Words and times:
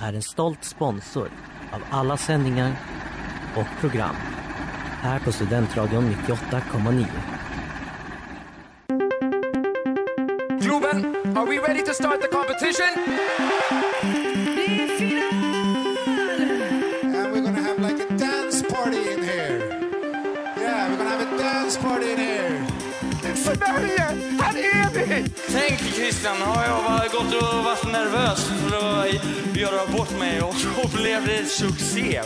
är 0.00 0.12
en 0.12 0.22
stolt 0.22 0.64
sponsor 0.64 1.30
av 1.72 1.82
alla 1.90 2.16
sändningar 2.16 2.72
och 3.56 3.66
program 3.80 4.16
här 5.00 5.18
på 5.18 5.32
Studentradion 5.32 6.14
98,9. 6.26 7.06
Globen, 10.60 11.16
are 11.36 11.46
we 11.46 11.58
ready 11.58 11.82
to 11.84 11.94
start 11.94 12.20
the 12.20 12.28
competition? 12.28 12.88
And 17.02 17.32
we're 17.32 17.42
gonna 17.42 17.62
have 17.62 17.78
like 17.78 18.00
a 18.00 18.18
dance 18.18 18.62
party 18.62 19.12
in 19.12 19.22
here. 19.22 19.58
Yeah, 20.56 20.90
we're 20.90 20.96
gonna 20.96 21.10
have 21.10 21.34
a 21.34 21.38
dance 21.38 21.78
party 21.78 22.12
in 22.12 22.18
here. 22.18 22.66
Sverige, 23.34 24.06
här 24.40 24.54
är 24.56 24.90
vi! 24.94 25.24
Tänk 25.52 25.78
Christian, 25.80 26.36
har 26.36 26.64
jag 26.64 26.84
bara 26.84 27.08
gått 27.08 27.42
och 27.42 27.64
varit 27.64 27.92
nervös 27.92 28.44
för 28.44 28.76
att 28.76 29.47
göra 29.58 29.86
bort 29.96 30.18
mig 30.18 30.42
och 30.42 30.54
så 30.54 30.96
blev 30.96 31.26
det 31.26 31.44
succé. 31.44 32.22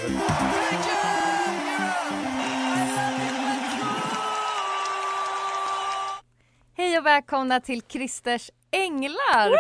Hej 6.77 6.99
och 6.99 7.07
välkomna 7.07 7.61
till 7.61 7.83
Christers 7.89 8.51
Änglar 8.71 9.53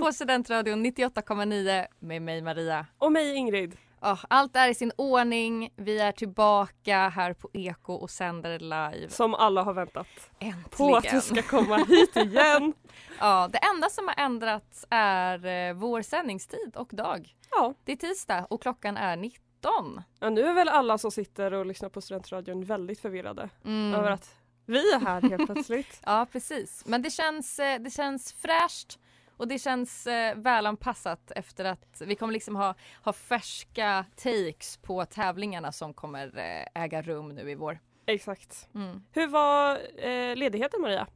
på 0.00 0.12
Studentradion 0.12 0.86
98,9 0.86 1.86
med 1.98 2.22
mig 2.22 2.42
Maria. 2.42 2.86
Och 2.98 3.12
mig 3.12 3.34
Ingrid. 3.36 3.76
Ja, 4.00 4.18
allt 4.28 4.56
är 4.56 4.68
i 4.68 4.74
sin 4.74 4.92
ordning. 4.96 5.70
Vi 5.76 5.98
är 5.98 6.12
tillbaka 6.12 7.08
här 7.08 7.32
på 7.32 7.50
Eko 7.52 7.94
och 7.94 8.10
sänder 8.10 8.58
live. 8.58 9.08
Som 9.08 9.34
alla 9.34 9.62
har 9.62 9.74
väntat 9.74 10.06
Äntligen. 10.38 10.64
på 10.70 10.96
att 10.96 11.10
du 11.10 11.20
ska 11.20 11.42
komma 11.42 11.76
hit 11.76 12.16
igen. 12.16 12.72
Ja, 13.20 13.48
det 13.52 13.58
enda 13.58 13.88
som 13.88 14.08
har 14.08 14.24
ändrats 14.24 14.86
är 14.90 15.46
eh, 15.46 15.74
vår 15.74 16.02
sändningstid 16.02 16.72
och 16.76 16.88
dag. 16.92 17.34
Ja. 17.50 17.74
Det 17.84 17.92
är 17.92 17.96
tisdag 17.96 18.46
och 18.50 18.62
klockan 18.62 18.96
är 18.96 19.16
19. 19.16 20.02
ja, 20.20 20.30
nu 20.30 20.42
är 20.46 20.54
väl 20.54 20.68
alla 20.68 20.98
som 20.98 21.10
sitter 21.10 21.52
och 21.54 21.66
lyssnar 21.66 21.88
på 21.88 22.00
Studentradion 22.00 22.64
väldigt 22.64 23.00
förvirrade 23.00 23.48
Mm. 23.64 23.94
över 23.94 24.10
att 24.10 24.34
vi 24.66 24.92
är 24.92 25.00
här 25.00 25.20
helt 25.22 25.46
plötsligt. 25.52 26.00
Ja, 26.06 26.26
precis. 26.32 26.82
Men 26.86 27.02
det 27.02 27.10
känns, 27.10 27.58
eh, 27.58 27.80
det 27.80 27.90
känns 27.90 28.32
fräscht 28.32 28.98
och 29.36 29.48
det 29.48 29.58
känns 29.58 30.06
eh, 30.06 30.34
välanpassat 30.36 31.30
efter 31.36 31.64
att 31.64 32.02
vi 32.06 32.14
kommer 32.14 32.32
liksom 32.32 32.56
ha, 32.56 32.74
ha 33.04 33.12
färska 33.12 34.04
takes 34.16 34.76
på 34.76 35.04
tävlingarna 35.04 35.72
som 35.72 35.94
kommer 35.94 36.38
eh, 36.38 36.82
äga 36.82 37.02
rum 37.02 37.28
nu 37.28 37.50
i 37.50 37.54
vår. 37.54 37.78
Exakt. 38.06 38.68
Mm. 38.74 39.02
Hur 39.12 39.26
var 39.26 39.78
eh, 39.96 40.36
ledigheten 40.36 40.80
Maria? 40.80 41.06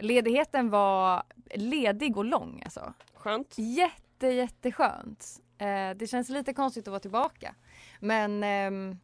Ledigheten 0.00 0.70
var 0.70 1.22
ledig 1.54 2.16
och 2.16 2.24
lång 2.24 2.62
alltså. 2.64 2.92
Skönt. 3.14 3.54
Jätte, 3.58 4.26
jätteskönt. 4.28 5.40
Eh, 5.58 5.90
det 5.96 6.06
känns 6.10 6.28
lite 6.28 6.52
konstigt 6.54 6.88
att 6.88 6.90
vara 6.90 7.00
tillbaka. 7.00 7.54
Men 8.00 8.44
ehm, 8.44 8.96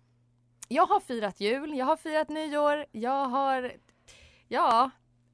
jag 0.69 0.87
har 0.87 1.01
firat 1.01 1.41
jul, 1.41 1.75
jag 1.79 1.87
har 1.87 1.97
firat 1.97 2.29
nyår, 2.29 2.87
jag 2.93 3.27
har, 3.29 3.73
ja, 4.49 4.91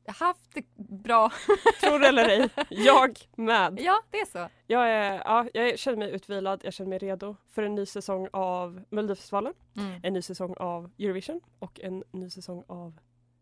haft 0.07 0.55
det 0.55 0.65
bra. 0.77 1.31
Tror 1.81 1.99
det 1.99 2.09
eller 2.09 2.29
ej, 2.29 2.49
jag 2.71 3.19
med. 3.37 3.81
Ja, 3.81 4.03
det 4.11 4.21
är 4.21 4.27
så. 4.27 4.49
Jag, 4.67 4.91
är, 4.91 5.13
ja, 5.15 5.47
jag 5.55 5.79
känner 5.79 5.97
mig 5.99 6.11
utvilad, 6.11 6.61
jag 6.65 6.73
känner 6.73 6.89
mig 6.89 6.99
redo 6.99 7.37
för 7.51 7.63
en 7.63 7.75
ny 7.75 7.87
säsong 7.87 8.29
av 8.33 8.83
Melodifestivalen, 8.91 9.53
Mm. 9.77 10.01
en 10.03 10.13
ny 10.13 10.23
säsong 10.23 10.55
av 10.57 10.91
Eurovision 10.99 11.41
och 11.59 11.81
en 11.81 12.05
ny 12.13 12.31
säsong 12.31 12.65
av 12.69 12.99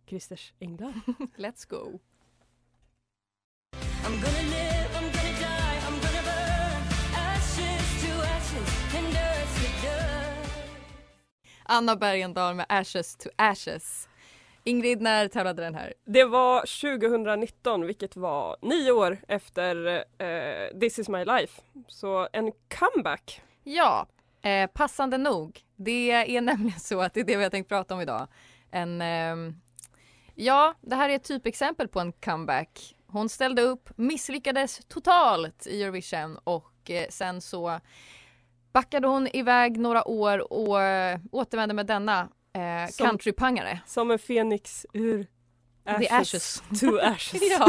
Christers 0.09 0.53
Änglar. 0.61 0.95
Let's 1.37 1.65
go. 1.65 2.01
I'm 4.07 4.21
gonna 4.21 4.43
live, 4.43 4.97
I'm 4.97 5.13
gonna 5.13 5.41
die, 5.41 5.79
I'm 5.87 5.97
gonna 6.01 6.23
burn 6.23 6.83
Ashes 7.15 8.03
to 8.03 8.11
ashes 8.23 8.69
and 8.97 9.13
dust 9.13 9.57
to 9.57 9.87
dust 9.87 10.75
Anna 11.65 11.97
Bergendahl 11.97 12.55
med 12.55 12.67
Ashes 12.69 13.17
to 13.17 13.29
Ashes. 13.37 14.09
Ingrid, 14.67 15.01
när 15.01 15.29
tävlade 15.29 15.63
den 15.63 15.75
här? 15.75 15.95
Det 16.05 16.25
var 16.25 16.61
2019 16.61 17.87
vilket 17.87 18.17
var 18.17 18.57
nio 18.63 18.93
år 18.93 19.19
efter 19.29 20.05
eh, 20.19 20.79
This 20.81 20.99
is 20.99 21.09
my 21.09 21.25
life. 21.25 21.63
Så 21.89 22.29
en 22.33 22.53
comeback. 22.79 23.41
Ja, 23.63 24.07
eh, 24.43 24.67
passande 24.67 25.19
nog. 25.19 25.61
Det 25.77 26.11
är 26.11 26.41
nämligen 26.41 26.81
så 26.81 27.01
att 27.01 27.15
det 27.15 27.21
är 27.21 27.25
det 27.25 27.37
vi 27.37 27.43
har 27.43 27.51
tänkt 27.51 27.69
prata 27.69 27.95
om 27.95 28.01
idag. 28.01 28.29
En, 28.71 29.01
ehm, 29.01 29.55
ja, 30.35 30.75
det 30.81 30.97
här 30.97 31.09
är 31.09 31.17
ett 31.17 31.25
typexempel 31.25 31.89
på 31.89 32.01
en 32.01 32.13
comeback. 32.13 32.97
Hon 33.07 33.29
ställde 33.29 33.63
upp, 33.63 33.91
misslyckades 33.97 34.81
totalt 34.89 35.67
i 35.67 35.83
Eurovision 35.83 36.39
och 36.45 36.91
eh, 36.91 37.07
sen 37.11 37.41
så 37.41 37.81
backade 38.73 39.09
hon 39.09 39.29
iväg 39.37 39.79
några 39.79 40.09
år 40.09 40.53
och 40.53 40.83
eh, 40.83 41.21
återvände 41.33 41.75
med 41.75 41.87
denna 41.87 42.29
eh, 42.53 42.91
Som- 42.91 43.07
countrypangare. 43.07 43.81
Som 43.87 44.11
en 44.11 44.19
fenix 44.19 44.87
ur 44.93 45.27
ashes, 45.85 46.09
The 46.09 46.15
Ashes. 46.15 46.63
to 46.81 46.99
ashes. 46.99 47.43
ja. 47.59 47.69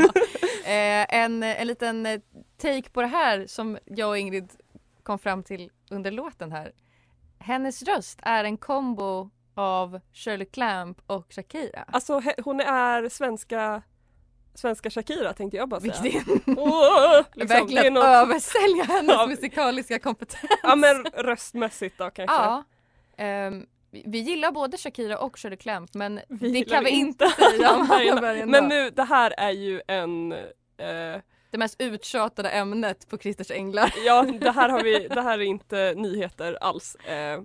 eh, 0.72 1.16
en, 1.16 1.44
en 1.44 1.68
liten 1.68 2.06
eh, 2.06 2.20
take 2.58 2.90
på 2.90 3.02
det 3.02 3.08
här 3.08 3.48
som 3.48 3.78
jag 3.86 4.10
och 4.10 4.18
Ingrid 4.18 4.52
kom 5.04 5.20
fram 5.20 5.44
till 5.44 5.72
under 5.90 6.12
låten 6.12 6.52
här. 6.52 6.72
Hennes 7.40 7.84
röst 7.84 8.20
är 8.24 8.44
en 8.44 8.58
kombo 8.58 9.30
av 9.56 10.00
Shirley 10.14 10.46
Clamp 10.46 10.98
och 11.08 11.26
Shakira. 11.34 11.86
Alltså 11.88 12.22
hon 12.44 12.60
är 12.62 13.10
svenska 13.10 13.82
Svenska 14.54 14.90
Shakira 14.90 15.34
tänkte 15.34 15.58
jag 15.58 15.70
bara 15.70 15.80
säga. 15.82 15.94
Vilket 16.02 16.26
liksom, 16.28 17.48
verkligen 17.48 17.94
något, 17.94 18.04
översälja 18.06 18.84
hennes 18.88 19.16
Ja. 19.16 19.28
musikaliska 19.28 20.00
kompetens. 20.00 20.52
ja 20.64 20.76
men 20.76 21.04
röstmässigt 21.06 21.98
då 21.98 22.10
kanske. 22.10 22.36
Ja. 22.36 22.64
Ehm, 23.18 23.66
vi- 23.92 24.20
gillar 24.20 24.52
både 24.52 24.78
Shakira 24.78 25.18
och 25.20 25.40
Shirley 25.40 25.58
Clamp 25.58 25.94
men 25.94 26.20
Vi 26.30 26.52
det 26.52 26.64
kan 26.66 26.84
vi 26.84 26.90
inte 26.90 27.28
säga 27.30 27.72
om 27.76 27.88
Bergendahl. 27.88 28.22
Bergendahl. 28.22 28.62
Men 28.62 28.70
nu, 28.70 28.90
det 28.90 29.04
här 29.04 29.34
är 29.38 29.52
ju 29.52 29.82
en 29.88 30.32
eh, 30.32 31.22
Det 31.52 31.58
mest 31.58 31.82
uttjatade 31.82 32.50
ämnet 32.50 33.08
på 33.10 33.18
Christers 33.18 33.52
Änglar. 33.52 33.94
Ja, 34.06 34.22
det 34.40 34.52
här, 34.52 34.70
har 34.70 34.84
vi, 34.84 35.08
det 35.08 35.22
här 35.22 35.40
är 35.40 35.44
inte 35.44 35.94
nyheter 35.98 36.58
alls. 36.62 36.96
Eh, 36.96 37.42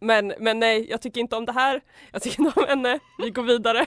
men, 0.00 0.34
men 0.38 0.58
nej, 0.58 0.90
jag 0.90 1.02
tycker 1.02 1.20
inte 1.20 1.36
om 1.36 1.44
det 1.44 1.52
här. 1.52 1.80
Jag 2.12 2.22
tycker 2.22 2.42
inte 2.42 2.60
om 2.60 2.66
henne. 2.66 2.98
Vi 3.18 3.30
går 3.30 3.42
vidare. 3.42 3.86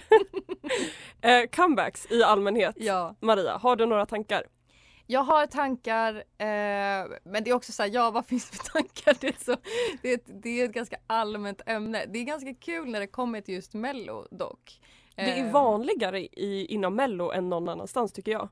eh, 1.22 1.50
comebacks 1.56 2.12
i 2.12 2.24
allmänhet. 2.24 2.76
Ja. 2.78 3.16
Maria, 3.20 3.58
har 3.58 3.76
du 3.76 3.86
några 3.86 4.06
tankar? 4.06 4.44
Jag 5.08 5.24
har 5.24 5.48
tankar, 5.48 6.16
eh, 6.16 7.18
men 7.24 7.44
det 7.44 7.50
är 7.50 7.54
också 7.54 7.72
så 7.72 7.84
här, 7.84 7.90
ja 7.90 8.12
vad 8.12 8.26
finns 8.26 8.50
det 8.50 8.58
för 8.58 8.64
tankar? 8.64 9.18
Det 9.20 9.28
är, 9.28 9.44
så, 9.46 9.56
det, 10.02 10.10
är 10.10 10.14
ett, 10.14 10.44
det 10.44 10.62
är 10.62 10.66
ett 10.66 10.74
ganska 10.74 10.98
allmänt 11.08 11.62
ämne. 11.66 12.06
Det 12.06 12.20
är 12.20 12.24
ganska 12.24 12.54
kul 12.54 12.90
när 12.90 13.00
det 13.00 13.08
kommer 13.08 13.42
till 13.42 13.56
just 13.56 13.74
mello 13.74 14.28
dock. 14.32 14.80
Det 15.16 15.22
är 15.22 15.46
Eh, 15.46 15.52
vanligare 15.52 16.20
i, 16.22 16.66
inom 16.70 16.96
mello 16.96 17.32
än 17.32 17.50
någon 17.50 17.70
annanstans 17.70 18.14
tycker 18.14 18.32
jag. 18.32 18.50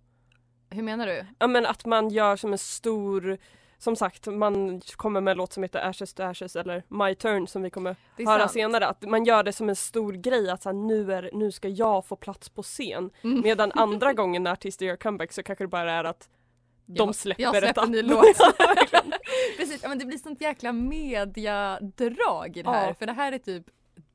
Hur 0.70 0.84
menar 0.84 1.08
du? 1.08 1.26
Ja 1.40 1.48
men 1.48 1.66
att 1.66 1.86
man 1.86 2.10
gör 2.10 2.36
som 2.36 2.52
en 2.52 2.58
stor 2.58 3.38
som 3.84 3.96
sagt, 3.96 4.28
man 4.28 4.82
kommer 4.96 5.22
med 5.22 5.32
en 5.32 5.38
låt 5.38 5.54
som 5.54 5.64
heter 5.64 5.90
Ashes 5.90 6.14
to 6.14 6.24
Ashes 6.24 6.56
eller 6.56 6.84
My 6.88 7.16
Turn 7.16 7.48
som 7.48 7.62
vi 7.62 7.70
kommer 7.70 7.96
höra 8.18 8.40
sant. 8.40 8.52
senare. 8.52 8.88
Att 8.88 9.02
man 9.02 9.26
gör 9.26 9.44
det 9.44 9.54
som 9.54 9.70
en 9.70 9.76
stor 9.76 10.14
grej 10.14 10.50
att 10.50 10.64
så 10.64 10.70
här, 10.70 10.74
nu, 10.74 11.14
är, 11.14 11.30
nu 11.34 11.52
ska 11.52 11.68
jag 11.68 12.06
få 12.06 12.16
plats 12.16 12.50
på 12.50 12.64
scen. 12.64 13.12
Mm. 13.22 13.42
Medan 13.42 13.72
andra 13.76 14.14
gången 14.14 14.44
när 14.44 14.52
artister 14.52 14.86
gör 14.86 14.96
comeback 14.96 15.32
så 15.32 15.44
kanske 15.44 15.64
det 15.64 15.68
bara 15.68 15.92
är 15.92 16.04
att 16.04 16.30
de 16.86 17.14
släpper, 17.14 17.44
jag 17.44 17.58
släpper 17.58 17.84
ett 17.84 17.90
ny 17.90 18.02
låt. 18.02 18.24
Precis, 19.58 19.84
men 19.84 20.00
det 20.00 20.06
blir 20.06 20.18
sånt 20.18 20.42
jäkla 20.42 20.72
mediadrag 20.72 22.58
i 22.58 22.62
det 22.62 22.70
här. 22.70 22.88
Ja. 22.88 22.94
För 22.94 23.06
det 23.06 23.14
här 23.14 23.32
är 23.32 23.38
typ 23.38 23.66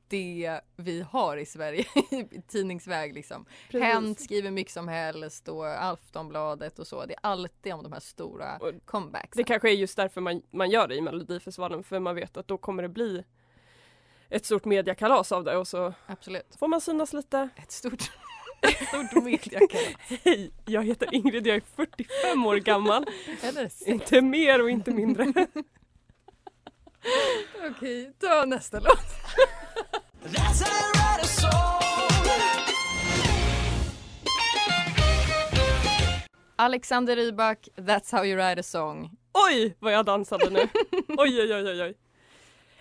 det 0.09 0.61
vi 0.77 1.03
har 1.03 1.37
i 1.37 1.47
Sverige 1.47 1.85
i 2.11 2.43
tidningsväg 2.49 3.15
liksom. 3.15 3.47
Precis. 3.71 3.83
Hänt 3.83 4.21
skriver 4.21 4.51
mycket 4.51 4.73
som 4.73 4.89
helst 4.89 5.49
och 5.49 5.85
Aftonbladet 5.85 6.79
och 6.79 6.87
så. 6.87 7.07
Det 7.07 7.15
är 7.15 7.21
alltid 7.23 7.73
om 7.73 7.83
de 7.83 7.93
här 7.93 8.01
stora 8.01 8.57
Och 8.57 8.73
comebacks. 8.85 9.37
Det 9.37 9.45
kanske 9.45 9.71
är 9.71 9.75
just 9.75 9.97
därför 9.97 10.21
man, 10.21 10.43
man 10.51 10.71
gör 10.71 10.89
det 10.89 10.95
i 10.95 11.01
Melodifestivalen 11.01 11.83
för 11.83 11.99
man 11.99 12.15
vet 12.15 12.37
att 12.37 12.49
då 12.49 12.59
kommer 12.59 12.83
det 12.83 12.89
bli 12.89 13.25
ett 14.29 14.45
stort 14.47 14.65
mediakalas 14.65 15.33
av 15.33 15.45
det 15.45 15.57
och 15.57 15.69
så 15.69 15.95
Absolut. 16.07 16.57
får 16.59 16.69
man 16.69 16.81
synas 16.81 17.13
lite. 17.13 17.49
Ett 17.57 17.73
stort, 17.73 18.03
stort 18.89 19.25
mediakalas. 19.25 19.95
Hej, 20.25 20.53
jag 20.65 20.85
heter 20.85 21.15
Ingrid, 21.15 21.47
jag 21.47 21.57
är 21.57 21.63
45 21.77 22.47
år 22.47 22.57
gammal. 22.57 23.07
Eller. 23.43 23.89
Inte 23.89 24.23
mer 24.23 24.63
och 24.63 24.71
inte 24.71 24.91
mindre. 24.91 25.33
Okej, 27.71 28.13
ta 28.21 28.45
nästa 28.45 28.81
låt. 28.81 29.16
Alexander 36.57 37.17
Rybak, 37.17 37.69
That's 37.77 38.13
how 38.13 38.25
you 38.25 38.37
write 38.37 38.61
a 38.61 38.63
song. 38.63 39.11
Oj 39.49 39.77
vad 39.79 39.93
jag 39.93 40.05
dansade 40.05 40.51
nu. 40.51 40.61
Oj 41.09 41.41
oj 41.43 41.55
oj 41.55 41.69
oj. 41.69 41.83
oj. 41.83 41.95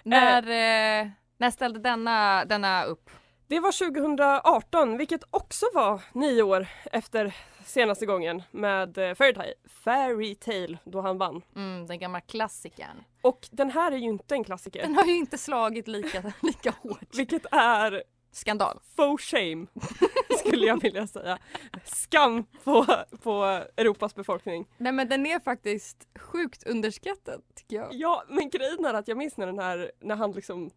När, 0.04 0.44
eh, 0.44 1.08
när 1.38 1.52
ställde 1.52 1.80
denna, 1.80 2.46
denna 2.46 2.84
upp? 2.84 3.10
Det 3.48 3.60
var 3.60 3.72
2018 3.72 4.98
vilket 4.98 5.24
också 5.30 5.66
var 5.74 6.02
nio 6.14 6.44
år 6.44 6.68
efter 6.92 7.36
senaste 7.66 8.06
gången 8.06 8.44
med 8.52 8.98
eh, 8.98 9.14
Fairy 9.16 9.34
Tale, 9.34 9.54
Fairy 9.84 10.36
Tale 10.36 10.78
då 10.84 11.02
han 11.02 11.18
vann. 11.18 11.42
Mm, 11.56 11.88
den 11.88 12.00
gamla 12.00 12.22
klassikern. 12.22 13.04
Och 13.22 13.48
den 13.52 13.72
här 13.72 13.92
är 13.92 13.98
ju 13.98 14.06
inte 14.06 14.36
en 14.36 14.44
klassiker. 14.44 14.82
Den 14.82 14.96
har 14.96 15.06
ju 15.06 15.16
inte 15.16 15.38
slagit 15.38 15.88
lika, 15.88 16.34
lika 16.42 16.74
hårt. 16.82 17.16
Vilket 17.16 17.46
är 17.52 18.04
Skandal. 18.36 18.80
faux 18.96 19.24
shame 19.24 19.68
skulle 20.40 20.66
jag 20.66 20.82
vilja 20.82 21.08
säga. 21.08 21.38
Skam 21.84 22.44
på, 22.64 22.86
på 23.24 23.64
Europas 23.78 24.16
befolkning. 24.16 24.68
Nej 24.78 24.92
men 24.92 25.10
den 25.10 25.26
är 25.26 25.40
faktiskt 25.40 26.08
sjukt 26.20 26.68
underskattad 26.68 27.42
tycker 27.56 27.76
jag. 27.76 27.88
Ja 27.92 28.24
men 28.30 28.50
grejen 28.50 28.86
är 28.86 28.94
att 28.94 29.08
jag 29.08 29.18
minns 29.18 29.38
när 29.38 29.46
den 29.46 29.60
här, 29.60 29.92
när 30.00 30.16
han 30.16 30.32
liksom 30.32 30.72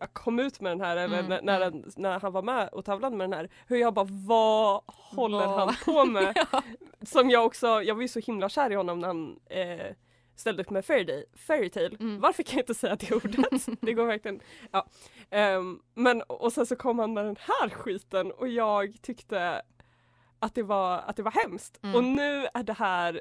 jag 0.00 0.12
kom 0.12 0.38
ut 0.38 0.60
med 0.60 0.72
den 0.72 0.80
här 0.80 0.96
eller 0.96 1.18
Mm, 1.18 1.28
när, 1.28 1.42
när, 1.42 1.60
mm. 1.60 1.82
den, 1.82 1.92
när 1.96 2.20
han 2.20 2.32
var 2.32 2.42
med 2.42 2.68
och 2.68 2.84
tävlade 2.84 3.16
med 3.16 3.30
den 3.30 3.38
här. 3.38 3.48
Hur 3.66 3.76
jag 3.76 3.94
bara 3.94 4.06
vad 4.10 4.82
håller 4.86 5.46
Vad? 5.46 5.58
han 5.58 5.74
på 5.84 6.04
med? 6.04 6.46
Ja. 6.52 6.62
Som 7.02 7.30
jag 7.30 7.46
också, 7.46 7.66
jag 7.82 7.94
var 7.94 8.02
ju 8.02 8.08
så 8.08 8.20
himla 8.20 8.48
kär 8.48 8.70
i 8.72 8.74
honom 8.74 8.98
när 8.98 9.08
han 9.08 9.38
eh, 9.46 9.94
ställde 10.40 10.62
upp 10.62 10.70
med 10.70 10.84
Fairy, 10.84 11.04
Day, 11.04 11.24
Fairy 11.34 11.70
Tale. 11.70 11.96
Mm. 12.00 12.20
Varför 12.20 12.42
kan 12.42 12.56
jag 12.56 12.62
inte 12.62 12.74
säga 12.74 12.96
det 12.96 13.12
ordet? 13.12 13.66
det 13.80 13.92
går 13.92 14.06
verkligen, 14.06 14.40
ja. 14.70 14.86
Ehm, 15.30 15.80
men 15.94 16.22
och 16.22 16.52
sen 16.52 16.66
så 16.66 16.76
kom 16.76 16.98
han 16.98 17.14
med 17.14 17.24
den 17.24 17.36
här 17.40 17.68
skiten 17.68 18.32
och 18.32 18.48
jag 18.48 19.02
tyckte 19.02 19.62
att 20.38 20.54
det 20.54 20.62
var, 20.62 20.98
att 20.98 21.16
det 21.16 21.22
var 21.22 21.32
hemskt. 21.32 21.78
Mm. 21.82 21.94
Och 21.94 22.04
nu 22.04 22.46
är 22.54 22.62
det 22.62 22.72
här 22.72 23.20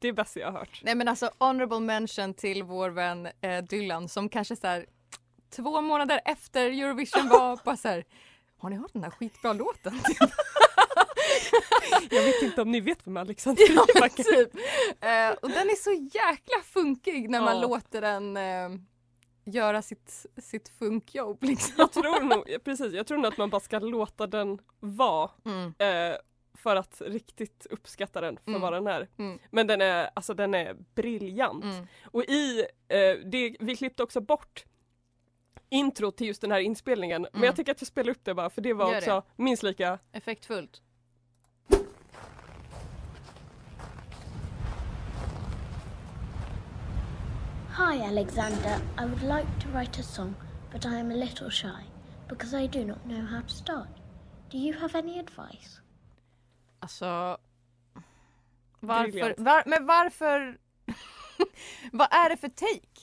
det 0.00 0.12
bästa 0.12 0.40
jag 0.40 0.52
har 0.52 0.58
hört. 0.58 0.80
Nej 0.82 0.94
men 0.94 1.08
alltså 1.08 1.30
honorable 1.38 1.80
mention 1.80 2.34
till 2.34 2.62
vår 2.62 2.90
vän 2.90 3.28
eh, 3.40 3.64
Dylan 3.64 4.08
som 4.08 4.28
kanske 4.28 4.56
så 4.56 4.66
här 4.66 4.86
två 5.56 5.80
månader 5.80 6.20
efter 6.24 6.66
Eurovision 6.66 7.28
var 7.28 7.60
bara 7.64 7.76
så 7.76 7.88
här 7.88 8.04
har 8.58 8.70
ni 8.70 8.76
hört 8.76 8.92
den 8.92 9.04
här 9.04 9.10
skitbra 9.10 9.52
låten? 9.52 9.92
Jag 12.10 12.22
vet 12.22 12.42
inte 12.42 12.62
om 12.62 12.70
ni 12.70 12.80
vet 12.80 13.06
vem 13.06 13.16
Alexander 13.16 13.64
ja, 13.70 13.86
men 14.00 14.10
typ. 14.10 14.54
Eh, 15.00 15.30
och 15.42 15.48
den 15.50 15.70
är 15.70 15.76
så 15.82 15.92
jäkla 15.92 16.60
funkig 16.64 17.30
när 17.30 17.40
man 17.40 17.56
Ja. 17.56 17.62
låter 17.68 18.00
den 18.00 18.36
eh, 18.36 18.80
göra 19.44 19.82
sitt, 19.82 20.26
sitt 20.42 20.68
funkjobb 20.68 21.42
liksom. 21.42 21.74
Jag 21.78 21.92
tror 21.92 22.20
nog, 22.20 22.64
precis, 22.64 22.92
jag 22.92 23.06
tror 23.06 23.18
nog 23.18 23.26
att 23.32 23.38
man 23.38 23.50
bara 23.50 23.60
ska 23.60 23.78
låta 23.78 24.26
den 24.26 24.58
vara 24.80 25.30
Mm. 25.44 25.74
eh, 25.78 26.16
för 26.56 26.76
att 26.76 27.02
riktigt 27.06 27.66
uppskatta 27.70 28.20
den 28.20 28.36
för 28.44 28.50
Mm. 28.50 28.60
vad 28.62 28.72
den 28.72 28.86
är. 28.86 29.08
Mm. 29.18 29.38
Men 29.50 29.66
den 29.66 29.80
är, 29.80 30.10
alltså 30.14 30.34
den 30.34 30.54
är 30.54 30.76
briljant. 30.94 31.64
Mm. 31.64 31.86
Och 32.04 32.24
i, 32.24 32.60
eh, 32.88 33.14
det, 33.24 33.56
vi 33.60 33.76
klippte 33.76 34.02
också 34.02 34.20
bort 34.20 34.64
intro 35.70 36.10
till 36.10 36.26
just 36.26 36.40
den 36.40 36.52
här 36.52 36.58
inspelningen. 36.60 37.22
Men 37.22 37.30
Mm. 37.34 37.44
jag 37.46 37.56
tycker 37.56 37.72
att 37.72 37.80
jag 37.80 37.88
spelar 37.88 38.10
upp 38.10 38.24
det 38.24 38.34
bara 38.34 38.50
för 38.50 38.60
det 38.62 38.72
var 38.72 38.90
Gör 38.90 38.98
också 38.98 39.22
minst 39.36 39.62
lika 39.62 39.98
Effektfullt. 40.12 40.82
Hi, 47.76 48.00
Alexander. 48.02 48.80
I 48.98 49.04
would 49.04 49.22
like 49.22 49.48
to 49.60 49.68
write 49.74 49.98
a 49.98 50.02
song, 50.02 50.34
but 50.72 50.86
I 50.86 51.00
am 51.00 51.10
a 51.10 51.14
little 51.14 51.50
shy 51.50 51.82
because 52.28 52.54
I 52.54 52.66
do 52.68 52.84
not 52.84 52.98
know 53.04 53.26
how 53.26 53.40
to 53.40 53.48
start. 53.54 53.88
Do 54.50 54.58
you 54.58 54.78
have 54.78 54.98
any 54.98 55.18
advice? 55.18 55.80
Alltså 56.80 57.38
varför, 58.80 59.34
var, 59.38 59.62
men 59.66 59.86
varför 59.86 60.58
vad 61.92 62.12
är 62.12 62.28
det 62.28 62.36
för 62.36 62.48
take? 62.48 63.00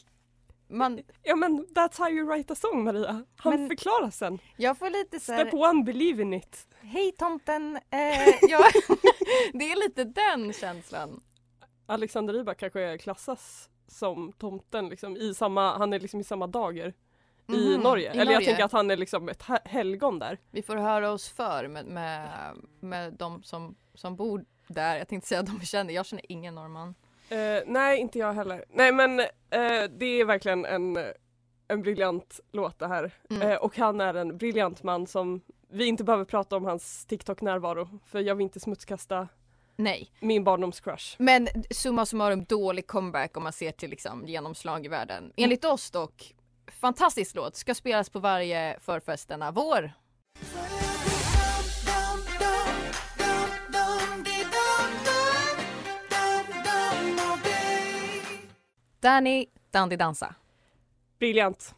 Man, 0.68 1.00
Ja 1.24 1.36
men 1.36 1.66
that's 1.76 1.98
how 1.98 2.10
you 2.10 2.26
write 2.28 2.54
a 2.54 2.56
song 2.56 2.84
Maria. 2.84 3.24
Han 3.38 3.54
Men- 3.60 3.68
förklarar 3.70 4.10
sen. 4.10 4.40
jag 4.58 4.78
får 4.78 4.90
lite 4.90 5.20
så 5.20 5.24
Step 5.34 5.38
här, 5.52 5.56
one, 5.70 5.84
believe 5.84 6.22
in 6.22 6.34
it. 6.34 6.68
hej 6.82 7.12
tomten, 7.12 7.76
eh, 7.90 8.28
ja, 8.42 8.60
det 9.54 9.72
är 9.72 9.84
lite 9.88 10.04
den 10.04 10.54
känslan. 10.54 11.22
Alexander 11.86 12.34
Rybak 12.34 12.58
kanske 12.60 12.98
klassas 12.98 13.70
som 13.92 14.32
tomten 14.32 14.90
liksom 14.90 15.18
i 15.18 15.34
samma, 15.34 15.78
han 15.78 15.94
är 15.94 16.00
liksom 16.00 16.20
i 16.20 16.24
samma 16.24 16.48
dager 16.48 16.94
i 17.48 17.74
Mhm, 17.74 17.82
Norge. 17.82 18.06
i 18.06 18.08
Eller 18.08 18.20
jag 18.20 18.34
Norge. 18.34 18.48
tänker 18.48 18.64
att 18.64 18.72
han 18.72 18.92
är 18.92 18.98
liksom 18.98 19.30
ett 19.30 19.42
he- 19.44 19.60
helgon 19.68 20.20
där. 20.20 20.38
Vi 20.52 20.62
får 20.62 20.76
höra 20.76 21.12
oss 21.12 21.30
för 21.30 21.68
med, 21.68 21.86
med, 21.86 22.30
med 22.80 23.14
de 23.14 23.44
som, 23.44 23.76
som 23.94 24.16
bor 24.16 24.46
där. 24.68 24.98
Jag 24.98 25.08
tänkte 25.08 25.28
säga 25.28 25.40
att 25.40 25.46
de 25.46 25.60
känner, 25.66 25.94
jag 25.94 26.06
känner 26.06 26.32
ingen 26.32 26.56
norrman. 26.56 26.96
Eh, 27.30 27.64
nej, 27.66 28.00
inte 28.00 28.20
jag 28.20 28.34
heller. 28.34 28.66
Nej 28.70 28.92
men 28.92 29.20
eh, 29.20 29.28
det 29.98 30.06
är 30.06 30.26
verkligen 30.26 30.66
en, 30.66 30.98
en 31.68 31.82
briljant 31.82 32.40
låt 32.52 32.80
det 32.80 32.88
här. 32.88 33.12
Mm. 33.30 33.42
Eh, 33.52 33.56
och 33.58 33.78
han 33.78 34.02
är 34.02 34.14
en 34.14 34.38
briljant 34.38 34.84
man 34.84 35.08
som 35.08 35.42
vi 35.70 35.86
inte 35.86 36.04
behöver 36.04 36.26
prata 36.26 36.56
om 36.58 36.66
hans 36.66 37.06
TikTok-närvaro 37.06 38.00
för 38.06 38.20
jag 38.20 38.36
vill 38.36 38.44
inte 38.44 38.60
smutskasta 38.60 39.28
Nej, 39.76 40.12
min 40.20 40.44
barndomscrush. 40.44 41.16
men 41.20 41.48
summa 41.70 42.06
summarum 42.06 42.44
dålig 42.44 42.88
comeback 42.88 43.38
om 43.38 43.44
man 43.44 43.54
ser 43.54 43.72
till 43.72 43.90
liksom 43.90 44.28
genomslag 44.28 44.86
i 44.86 44.88
världen. 44.88 45.34
Enligt 45.38 45.66
oss 45.66 45.92
dock, 45.92 46.36
fantastisk 46.82 47.36
låt, 47.36 47.56
ska 47.56 47.76
spelas 47.76 48.10
på 48.10 48.20
varje 48.20 48.80
förfest 48.80 49.28
denna 49.28 49.52
vår. 49.52 49.92
Danny 59.00 59.46
Dandy 59.72 59.96
Dansa. 59.96 60.36
Briljant. 61.20 61.76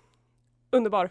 Underbar. 0.72 1.10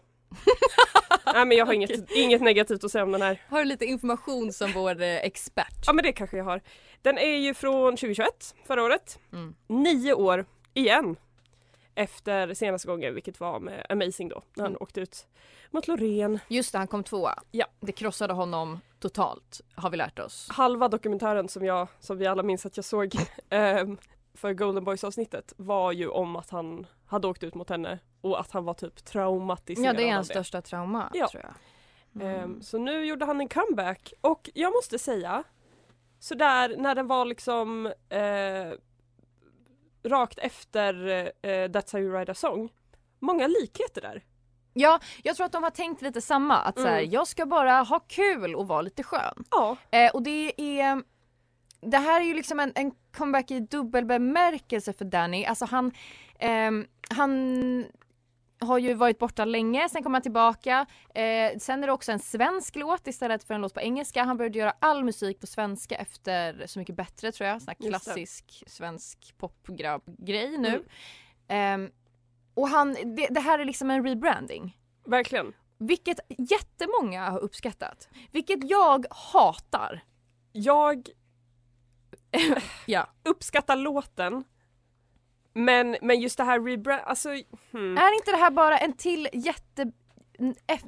Nej 1.34 1.44
men 1.46 1.56
jag 1.56 1.66
har 1.66 1.72
inget, 1.72 2.10
inget 2.10 2.42
negativt 2.42 2.84
att 2.84 2.90
säga 2.90 3.04
om 3.04 3.12
den 3.12 3.22
här. 3.22 3.42
Har 3.48 3.58
du 3.58 3.64
lite 3.64 3.84
information 3.84 4.52
som 4.52 4.72
vår 4.72 5.02
eh, 5.02 5.16
expert? 5.16 5.84
Ja 5.86 5.92
men 5.92 6.04
det 6.04 6.12
kanske 6.12 6.36
jag 6.36 6.44
har. 6.44 6.60
Den 7.02 7.18
är 7.18 7.36
ju 7.36 7.54
från 7.54 7.96
2021, 7.96 8.54
förra 8.66 8.82
året. 8.82 9.18
Mm. 9.32 9.54
Nio 9.66 10.14
år 10.14 10.46
igen. 10.74 11.16
Efter 11.94 12.54
senaste 12.54 12.88
gången 12.88 13.14
vilket 13.14 13.40
var 13.40 13.60
med 13.60 13.86
Amazing 13.88 14.28
då 14.28 14.42
när 14.54 14.64
han 14.64 14.72
Mm. 14.72 14.82
åkte 14.82 15.00
ut 15.00 15.26
mot 15.70 15.88
Loreen. 15.88 16.38
Just 16.48 16.72
det, 16.72 16.78
han 16.78 16.86
kom 16.88 17.04
tvåa. 17.04 17.34
Ja. 17.50 17.66
Det 17.80 17.92
krossade 17.92 18.32
honom 18.32 18.80
totalt, 19.00 19.60
har 19.74 19.90
vi 19.90 19.96
lärt 19.96 20.18
oss. 20.18 20.48
Halva 20.50 20.88
dokumentären 20.88 21.48
som 21.48 21.64
jag, 21.64 21.88
som 22.00 22.18
vi 22.18 22.26
alla 22.26 22.42
minns 22.42 22.66
att 22.66 22.76
jag 22.76 22.84
såg 22.84 23.14
ehm, 23.50 23.98
för 24.34 24.52
Golden 24.52 24.84
Boys 24.84 25.04
avsnittet 25.04 25.52
var 25.56 25.92
ju 25.92 26.08
om 26.08 26.36
att 26.36 26.50
han 26.50 26.86
hade 27.06 27.26
åkt 27.28 27.42
ut 27.42 27.54
mot 27.54 27.68
henne 27.70 27.98
och 28.22 28.40
att 28.40 28.50
han 28.50 28.64
var 28.64 28.74
typ 28.74 29.04
traumatiserad 29.04 29.86
Ja, 29.86 29.92
det 29.92 30.08
är 30.08 30.14
hans 30.14 30.28
största 30.28 30.62
trauma, 30.62 31.10
Ja. 31.14 31.28
tror 31.28 31.42
jag. 31.42 31.54
Mm. 32.22 32.40
Ehm, 32.44 32.62
så 32.62 32.78
nu 32.78 33.04
gjorde 33.04 33.24
han 33.24 33.40
en 33.40 33.48
comeback 33.48 34.12
och 34.20 34.50
jag 34.54 34.72
måste 34.72 34.98
säga 34.98 35.44
sådär 36.18 36.74
när 36.78 36.94
den 36.94 37.06
var 37.06 37.24
liksom 37.24 37.86
eh, 38.08 38.72
rakt 40.04 40.38
efter 40.38 41.08
eh, 41.42 41.48
That's 41.48 41.92
how 41.92 42.00
you 42.00 42.10
write 42.12 42.32
a 42.32 42.34
song. 42.34 42.68
Många 43.18 43.46
likheter 43.46 44.00
där. 44.00 44.24
Ja, 44.74 45.00
jag 45.22 45.36
tror 45.36 45.46
att 45.46 45.52
de 45.52 45.62
har 45.62 45.70
tänkt 45.70 46.02
lite 46.02 46.20
samma. 46.20 46.56
Att 46.56 46.78
så 46.78 46.86
här, 46.86 46.98
Mm. 46.98 47.10
jag 47.10 47.26
ska 47.26 47.46
bara 47.46 47.72
ha 47.82 48.00
kul 48.00 48.54
och 48.54 48.68
vara 48.68 48.82
lite 48.82 49.02
skön. 49.02 49.44
Ja, 49.50 49.76
Eh, 49.90 50.10
och 50.14 50.22
det 50.22 50.52
är 50.80 51.02
det 51.80 51.98
här 51.98 52.20
är 52.20 52.24
ju 52.24 52.34
liksom 52.34 52.60
en, 52.60 52.72
en 52.74 52.92
comeback 53.16 53.50
i 53.50 53.60
dubbel 53.60 54.04
bemärkelse 54.04 54.92
för 54.92 55.04
Danny. 55.04 55.44
Alltså 55.44 55.64
han, 55.64 55.92
ehm, 56.38 56.86
han 57.10 57.86
har 58.62 58.78
ju 58.78 58.94
varit 58.94 59.18
borta 59.18 59.44
länge, 59.44 59.88
sen 59.88 60.02
kom 60.02 60.12
han 60.14 60.22
tillbaka. 60.22 60.86
Eh, 61.14 61.58
sen 61.58 61.82
är 61.82 61.86
det 61.86 61.92
också 61.92 62.12
en 62.12 62.18
svensk 62.18 62.76
låt 62.76 63.06
istället 63.06 63.44
för 63.44 63.54
en 63.54 63.60
låt 63.60 63.74
på 63.74 63.80
engelska. 63.80 64.24
Han 64.24 64.36
började 64.36 64.58
göra 64.58 64.74
all 64.78 65.04
musik 65.04 65.40
på 65.40 65.46
svenska 65.46 65.94
efter 65.96 66.66
Så 66.66 66.78
mycket 66.78 66.94
bättre 66.96 67.32
tror 67.32 67.48
jag. 67.48 67.62
Sån 67.62 67.74
här 67.78 67.88
klassisk 67.88 68.64
svensk 68.66 69.34
popgrabb-grej 69.38 70.58
nu. 70.58 70.68
Mm. 70.68 70.84
Ehm, 71.48 71.90
och 72.54 72.68
han, 72.68 72.94
det, 73.16 73.26
det 73.30 73.40
här 73.40 73.58
är 73.58 73.64
liksom 73.64 73.90
en 73.90 74.06
rebranding. 74.06 74.78
verkligen. 75.06 75.52
Vilket 75.78 76.18
jättemånga 76.38 77.30
har 77.30 77.38
uppskattat. 77.38 78.08
Vilket 78.32 78.70
jag 78.70 79.06
hatar. 79.10 80.00
Jag 80.52 81.08
Ja. 82.86 83.06
uppskattar 83.24 83.76
låten. 83.76 84.44
Men, 85.54 85.96
men 86.02 86.20
just 86.20 86.36
det 86.36 86.44
här 86.44 86.60
rebrand, 86.60 87.02
alltså 87.04 87.28
hmm. 87.72 87.98
Är 87.98 88.14
inte 88.14 88.30
det 88.30 88.36
här 88.36 88.50
bara 88.50 88.78
en 88.78 88.92
till 88.92 89.28
jätte, 89.32 89.92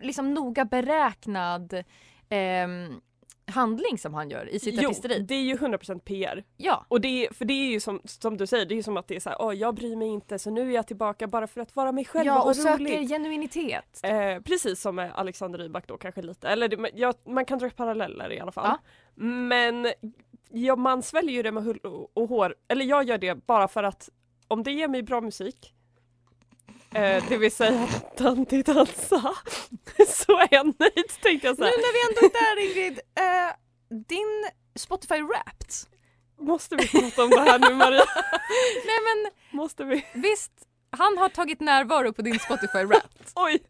liksom 0.01 0.35
noga 0.35 0.65
beräknad 0.65 1.85
ehm, 2.29 3.01
handling 3.47 3.99
som 3.99 4.15
han 4.15 4.31
gör 4.31 4.49
i 4.49 4.59
sitt 4.59 4.83
Jo, 4.83 4.89
artisteri? 4.89 5.19
det 5.19 5.35
är 5.35 5.43
ju 5.43 5.57
100% 5.57 5.99
PR. 5.99 6.45
Ja. 6.57 6.85
Och 6.89 7.01
det 7.01 7.27
är, 7.27 7.33
för 7.33 7.45
det 7.45 7.53
är 7.53 7.71
ju 7.71 7.81
som, 7.81 8.01
som 8.05 8.37
du 8.37 8.47
säger, 8.47 8.67
det 8.67 8.75
är 8.75 8.77
ju 8.77 8.83
som 8.83 8.97
att 8.97 9.09
det 9.09 9.17
är 9.17 9.21
så 9.21 9.29
här, 9.31 9.43
åh 9.43 9.55
jag 9.55 9.75
bryr 9.75 9.97
mig 9.97 10.09
inte 10.09 10.39
så 10.39 10.51
nu 10.51 10.71
är 10.71 10.75
jag 10.75 10.87
tillbaka 10.87 11.27
bara 11.27 11.47
för 11.47 11.61
att 11.61 11.77
vara 11.77 11.93
mig 11.93 12.05
själv 12.05 12.27
Ja 12.27 12.43
och 12.43 12.51
och 12.51 12.57
rolig. 12.57 12.89
söker 12.89 13.09
genuinitet. 13.09 14.01
Eh, 14.03 14.41
precis 14.45 14.81
som 14.81 14.95
med 14.95 15.13
Alexander 15.15 15.59
Rybak 15.59 15.87
då 15.89 15.97
kanske 15.97 16.23
lite, 16.23 16.49
eller 16.49 16.69
det, 16.69 16.91
ja, 16.95 17.13
man 17.27 17.45
kan 17.45 17.59
dra 17.59 17.71
paralleller 17.71 18.33
i 18.33 18.41
alla 18.41 18.53
fall. 18.53 18.77
Men 19.15 19.89
ja, 20.51 20.77
man 20.77 21.03
sväljer 21.03 21.35
ju 21.35 21.43
det 21.43 21.53
med 21.53 21.65
hull 21.65 21.81
och 22.15 22.29
hår, 22.29 22.55
eller 22.69 22.85
jag 22.85 23.05
gör 23.05 23.19
det 23.19 23.35
bara 23.47 23.69
för 23.69 23.83
att 23.83 24.11
om 24.49 24.63
det 24.63 24.73
ger 24.73 24.89
mig 24.89 25.03
bra 25.03 25.21
musik 25.21 25.75
eh, 26.95 27.25
det 27.29 27.37
vill 27.39 27.53
säga 27.53 27.89
Dante 28.17 28.63
dansa 28.63 29.35
så 30.09 30.39
är 30.39 30.49
jag 30.51 30.67
nöjd 30.67 31.09
tänkte 31.23 31.47
jag 31.47 31.59
Nu 31.59 31.65
säga. 31.65 31.77
när 31.77 31.93
vi 31.93 32.09
ändå 32.09 32.37
är 32.37 32.41
där 32.41 32.63
Ingrid, 32.71 33.01
eh, 33.15 33.55
din 34.09 34.51
Spotify 34.77 35.23
Wrapped. 35.23 35.71
Måste 36.39 36.77
vi 36.77 36.89
prata 36.89 37.25
om 37.25 37.31
det 37.31 37.41
här 37.41 37.59
nu 37.59 37.75
Maria? 37.75 38.05
Nej 38.87 38.99
men 39.05 39.31
Måste 39.59 39.85
vi? 39.85 40.07
visst, 40.15 40.53
han 40.91 41.19
har 41.19 41.29
tagit 41.29 41.61
närvaro 41.61 42.13
på 42.13 42.23
din 42.23 42.39
Spotify 42.39 42.85
Wrapped. 42.85 43.27
Oj! 43.35 43.63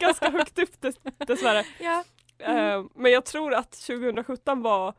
Ganska 0.00 0.30
högt 0.30 0.58
upp 0.58 0.80
dess, 0.80 0.94
dessvärre. 1.26 1.64
Ja. 1.80 2.04
Eh, 2.38 2.84
men 2.94 3.12
jag 3.12 3.24
tror 3.24 3.54
att 3.54 3.70
2017 3.72 4.62
var 4.62 4.94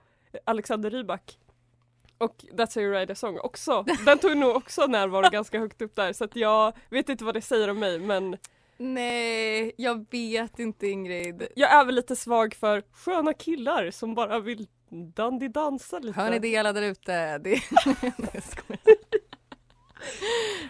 Alexander 0.45 0.89
Rybak 0.89 1.37
och 2.17 2.45
That's 2.51 2.75
how 2.75 2.83
you 2.83 2.93
ride 2.93 3.13
a 3.13 3.15
song 3.15 3.39
också. 3.39 3.85
Den 4.05 4.19
tog 4.19 4.37
nog 4.37 4.55
också 4.55 4.87
närvaro 4.87 5.29
ganska 5.31 5.59
högt 5.59 5.81
upp 5.81 5.95
där 5.95 6.13
så 6.13 6.23
att 6.23 6.35
jag 6.35 6.73
vet 6.89 7.09
inte 7.09 7.23
vad 7.23 7.33
det 7.33 7.41
säger 7.41 7.69
om 7.69 7.79
mig 7.79 7.99
men 7.99 8.37
Nej, 8.77 9.71
jag 9.77 10.05
vet 10.11 10.59
inte 10.59 10.87
Ingrid. 10.87 11.47
jag 11.55 11.71
är 11.71 11.85
väl 11.85 11.95
lite 11.95 12.15
svag 12.15 12.53
för 12.55 12.83
sköna 12.91 13.33
killar 13.33 13.91
som 13.91 14.15
bara 14.15 14.39
vill 14.39 14.67
dandy 15.15 15.47
dansa 15.47 15.99
lite. 15.99 16.21
Hör 16.21 16.31
ni 16.31 16.39
det 16.39 16.57
alla 16.57 16.73
där 16.73 16.81
ute? 16.81 17.37
Det... 17.37 17.61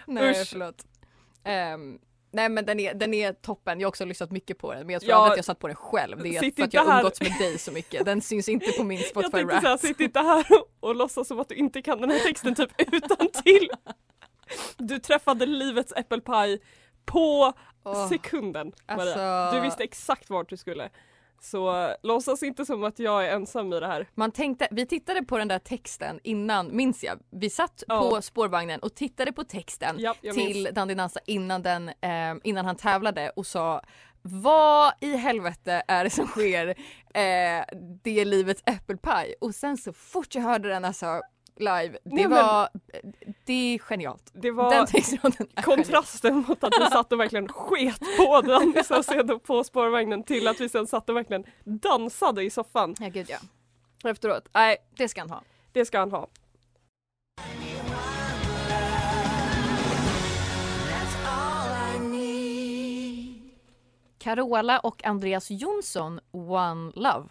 Nej 0.08 0.32
Usch. 0.32 0.50
förlåt. 0.50 0.86
Ehm, 1.44 2.00
nej 2.34 2.50
men 2.50 2.66
den 2.66 2.80
är, 2.80 2.94
den 2.94 3.14
är 3.14 3.34
toppen, 3.34 3.80
jag 3.80 3.86
har 3.86 3.90
också 3.90 4.06
lyssnat 4.06 4.32
mycket 4.32 4.58
på 4.58 4.74
den 4.74 4.86
men 4.86 4.90
jag 4.94 5.02
tror 5.02 5.12
Ja, 5.12 5.30
att 5.32 5.36
jag 5.36 5.46
satt 5.46 5.60
på 5.60 5.68
den 5.68 5.76
själv. 5.76 6.24
Det 6.24 6.30
är 6.38 6.52
för 6.56 6.64
att 6.64 6.74
jag 6.74 6.86
här. 6.86 6.98
umgåtts 7.00 7.22
med 7.22 7.32
dig 7.40 7.58
så 7.58 7.72
mycket. 7.72 8.06
Den 8.06 8.22
syns 8.22 8.50
inte 8.50 8.72
på 8.72 8.84
min 8.84 8.98
jag 9.00 9.08
Spotify 9.08 9.32
tänkte 9.32 9.60
säga, 9.62 9.62
Wrapped. 9.62 9.80
sitt 9.80 10.00
inte 10.00 10.20
här 10.20 10.46
och, 10.80 10.96
låtsas 10.96 11.28
som 11.28 11.40
att 11.40 11.50
du 11.50 11.56
inte 11.56 11.82
kan 11.82 12.02
den 12.02 12.12
här 12.12 12.20
texten 12.20 12.56
typ 12.56 12.70
utan 12.94 13.28
till. 13.44 13.70
Du 14.78 15.00
träffade 15.00 15.46
livets 15.46 15.94
äppelpaj 15.96 16.60
på 17.06 17.54
Åh, 17.86 18.10
sekunden 18.10 18.72
Maria. 18.88 19.02
alltså- 19.02 19.56
Du 19.58 19.62
visste 19.62 19.84
exakt 19.84 20.30
vart 20.30 20.50
du 20.50 20.58
skulle. 20.58 20.90
Så 21.46 21.96
låtsas 22.04 22.44
inte 22.44 22.66
som 22.66 22.84
att 22.84 23.00
jag 23.00 23.26
är 23.28 23.36
ensam 23.36 23.74
i 23.74 23.80
det 23.80 23.88
här. 23.88 24.08
Man 24.16 24.32
tänkte, 24.32 24.68
vi 24.72 24.86
tittade 24.86 25.24
på 25.24 25.38
den 25.38 25.48
där 25.48 25.60
texten 25.60 26.20
innan, 26.24 26.76
minns 26.76 27.04
jag. 27.04 27.20
Vi 27.32 27.50
satt 27.50 27.84
Ja. 27.88 28.10
på 28.10 28.22
spårvagnen 28.22 28.80
och 28.80 28.96
tittade 28.96 29.32
på 29.34 29.44
texten 29.44 29.96
Ja, 30.00 30.16
till. 30.34 30.70
Dandy 30.74 30.94
Dansa 30.94 31.20
innan, 31.26 31.62
den, 31.62 31.90
eh, 31.90 32.36
innan 32.44 32.66
han 32.66 32.76
tävlade 32.76 33.30
och 33.30 33.46
sa 33.46 33.82
vad 34.22 34.94
i 35.02 35.16
helvete 35.16 35.84
är 35.88 36.04
det 36.04 36.10
som 36.10 36.28
sker? 36.28 36.68
Eh, 37.14 37.64
det 38.04 38.20
är 38.20 38.26
livets 38.26 38.64
äppelpaj. 38.66 39.36
Och 39.42 39.56
sen 39.56 39.78
så 39.78 39.94
fort 39.94 40.36
jag 40.36 40.42
hörde 40.42 40.70
den 40.70 40.86
alltså 40.86 41.22
live, 41.58 41.90
det 41.90 42.00
Nej, 42.04 42.28
men- 42.28 42.46
var, 42.46 42.70
det 43.46 43.54
är 43.54 43.80
genialt. 43.80 44.32
Det 44.34 44.52
var 44.52 44.70
Den 44.70 44.86
textraden 44.88 45.48
kontrasten 45.64 46.46
mot 46.48 46.64
att 46.64 46.74
vi 46.80 46.86
satt 46.86 47.12
och 47.14 47.20
verkligen 47.20 47.48
sket 47.48 48.00
på 48.18 48.42
den 48.46 48.84
så 48.84 49.04
sen 49.04 49.40
på 49.40 49.64
spårvagnen 49.64 50.24
till 50.24 50.48
att 50.48 50.62
vi 50.62 50.70
sen 50.70 50.88
satt 50.88 51.10
och 51.10 51.16
verkligen 51.16 51.44
dansade 51.64 52.44
i 52.44 52.50
soffan 52.50 52.96
Ja 53.00 53.08
gud 53.08 53.30
ja, 53.30 54.10
efteråt. 54.10 54.50
Nej, 54.54 54.78
det 54.98 55.08
ska 55.10 55.22
han 55.22 55.30
ha. 55.30 55.42
det 55.72 55.86
ska 55.86 56.00
han 56.00 56.12
ha. 56.12 56.28
Carola 64.18 64.80
och 64.80 65.06
Andreas 65.06 65.52
Jonsson, 65.52 66.20
One 66.32 66.92
Love. 66.96 67.30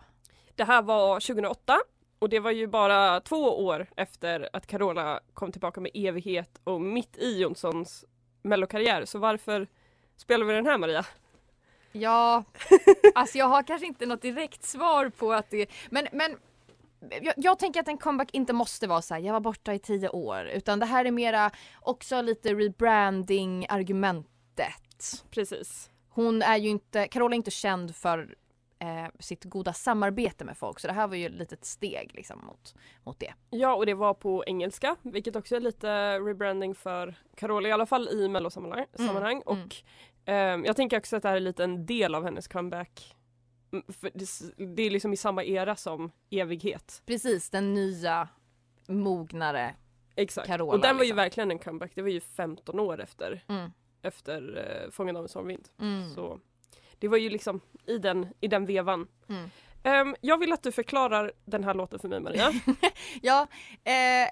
Det 0.55 0.65
här 0.65 0.83
var 0.83 1.21
2008 1.21 1.79
och 2.23 2.29
det 2.29 2.41
var 2.41 2.51
ju 2.51 2.67
bara 2.67 3.21
två 3.21 3.67
år 3.67 3.87
efter 3.97 4.49
att 4.53 4.67
Carola 4.67 5.21
kom 5.35 5.53
tillbaka 5.53 5.81
med 5.81 5.91
evighet 5.95 6.61
och 6.65 6.81
mitt 6.81 7.17
i 7.17 7.41
Jonssons 7.41 8.05
mellokarriär. 8.43 9.05
Så 9.05 9.19
varför 9.19 9.67
spelar 10.17 10.45
vi 10.47 10.53
den 10.53 10.67
här 10.67 10.79
Maria? 10.79 11.07
Ja, 11.93 12.45
alltså 13.15 13.39
jag 13.39 13.47
har 13.47 13.63
kanske 13.63 13.87
inte 13.87 14.07
något 14.07 14.23
direkt 14.23 14.65
svar 14.65 15.09
på 15.09 15.33
att 15.33 15.51
det 15.51 15.71
men, 15.91 16.09
men 16.13 16.37
jag, 17.23 17.35
jag 17.37 17.59
tänker 17.59 17.81
att 17.81 17.89
en 17.89 17.99
comeback 17.99 18.29
inte 18.33 18.53
måste 18.53 18.87
vara 18.87 19.03
så 19.03 19.15
här, 19.15 19.21
jag 19.21 19.33
var 19.33 19.41
borta 19.41 19.75
i 19.75 19.79
tio 19.79 20.09
år 20.09 20.45
utan 20.45 20.79
det 20.79 20.87
här 20.87 21.05
är 21.05 21.11
mera 21.11 21.51
också 21.81 22.23
lite 22.23 22.55
rebranding 22.55 23.67
argumentet. 23.69 25.25
Precis. 25.31 25.91
Hon 26.09 26.43
är 26.43 26.57
ju 26.57 26.69
inte, 26.69 27.09
Carola 27.09 27.35
är 27.35 27.37
inte 27.37 27.51
känd 27.51 27.97
för 27.97 28.35
eh, 28.83 29.07
sitt 29.19 29.45
goda 29.45 29.73
samarbete 29.73 30.45
med 30.45 30.57
folk 30.59 30.81
så 30.81 30.87
det 30.87 30.93
här 30.93 31.07
var 31.09 31.17
ju 31.17 31.27
ett 31.27 31.33
litet 31.33 31.65
steg 31.65 32.11
liksom 32.15 32.45
mot, 32.47 32.75
mot 33.05 33.21
det. 33.21 33.35
Ja 33.51 33.75
och 33.75 33.87
det 33.87 33.95
var 33.95 34.15
på 34.15 34.45
engelska 34.47 34.97
vilket 35.03 35.37
också 35.37 35.57
är 35.57 35.61
lite 35.61 36.19
rebranding 36.19 36.75
för 36.75 37.15
Carola 37.37 37.69
i 37.69 37.73
alla 37.73 37.87
fall 37.87 38.09
i 38.09 38.29
mellosammanhang. 38.29 38.87
sammanhang. 38.95 39.43
mm. 39.47 39.65
Och 39.65 39.75
ehm, 40.25 40.65
jag 40.65 40.77
tänker 40.77 40.99
också 40.99 41.17
att 41.17 41.23
det 41.23 41.29
här 41.29 41.37
är 41.37 41.41
lite 41.41 41.65
en 41.65 41.87
del 41.87 42.15
av 42.15 42.25
hennes 42.25 42.49
comeback. 42.49 43.17
Mm, 43.73 43.85
För 43.89 44.11
det, 44.75 44.83
är 44.83 44.91
liksom 44.91 45.13
i 45.13 45.17
samma 45.17 45.45
era 45.45 45.77
som 45.77 46.11
evighet. 46.31 47.03
Precis, 47.07 47.51
den 47.51 47.75
nya 47.75 48.29
mognare. 48.89 49.75
Exakt. 50.17 50.47
Carola, 50.47 50.73
och 50.73 50.81
den 50.81 50.97
var 50.97 51.05
ju 51.05 51.09
liksom. 51.09 51.17
verkligen 51.17 51.51
en 51.51 51.59
comeback. 51.59 51.93
Det 51.95 52.03
var 52.03 52.09
ju 52.09 52.21
15 52.21 52.81
år 52.81 53.01
efter, 53.01 53.45
Mm. 53.49 53.71
efter 54.03 54.43
uh, 54.85 54.91
Fången 54.91 55.17
av 55.17 55.23
en 55.23 55.29
stormvind. 55.29 55.69
Mm. 55.81 56.09
Så 56.15 56.41
det 57.03 57.09
var 57.09 57.17
ju 57.17 57.31
liksom 57.31 57.61
i 57.87 57.99
den, 57.99 58.27
i 58.41 58.49
den 58.49 58.67
vevan. 58.67 59.07
Mm. 59.29 59.51
Ehm, 59.83 60.17
jag 60.21 60.39
vill 60.39 60.53
att 60.53 60.63
du 60.63 60.73
förklarar 60.73 61.33
den 61.45 61.65
här 61.65 61.75
låten 61.75 61.99
för 61.99 62.09
mig 62.09 62.21
Maria. 62.21 62.53
Ja, 63.23 63.47
eh, 63.85 64.31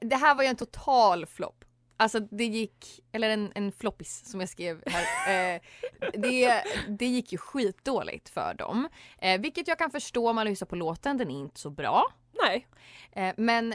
det 0.00 0.16
här 0.16 0.34
var 0.34 0.42
ju 0.42 0.48
en 0.48 0.56
total 0.56 1.26
flopp. 1.26 1.64
Alltså 1.96 2.20
det 2.20 2.44
gick, 2.44 3.00
eller 3.12 3.30
en, 3.30 3.52
en 3.54 3.72
floppis 3.72 4.30
som 4.30 4.40
jag 4.40 4.48
skrev 4.48 4.82
här. 4.86 5.04
Eh, 5.54 5.60
det, 6.12 6.62
det 6.88 7.06
gick 7.06 7.32
ju 7.32 7.38
skitdåligt 7.38 8.28
för 8.28 8.54
dem. 8.54 8.88
Eh, 9.18 9.40
vilket 9.40 9.68
jag 9.68 9.78
kan 9.78 9.90
förstå 9.90 10.28
om 10.28 10.36
man 10.36 10.46
lyssnar 10.46 10.66
på 10.66 10.76
låten, 10.76 11.18
den 11.18 11.30
är 11.30 11.40
inte 11.40 11.60
så 11.60 11.70
bra. 11.70 12.04
Nej. 12.42 12.66
Eh, 13.12 13.34
men 13.36 13.74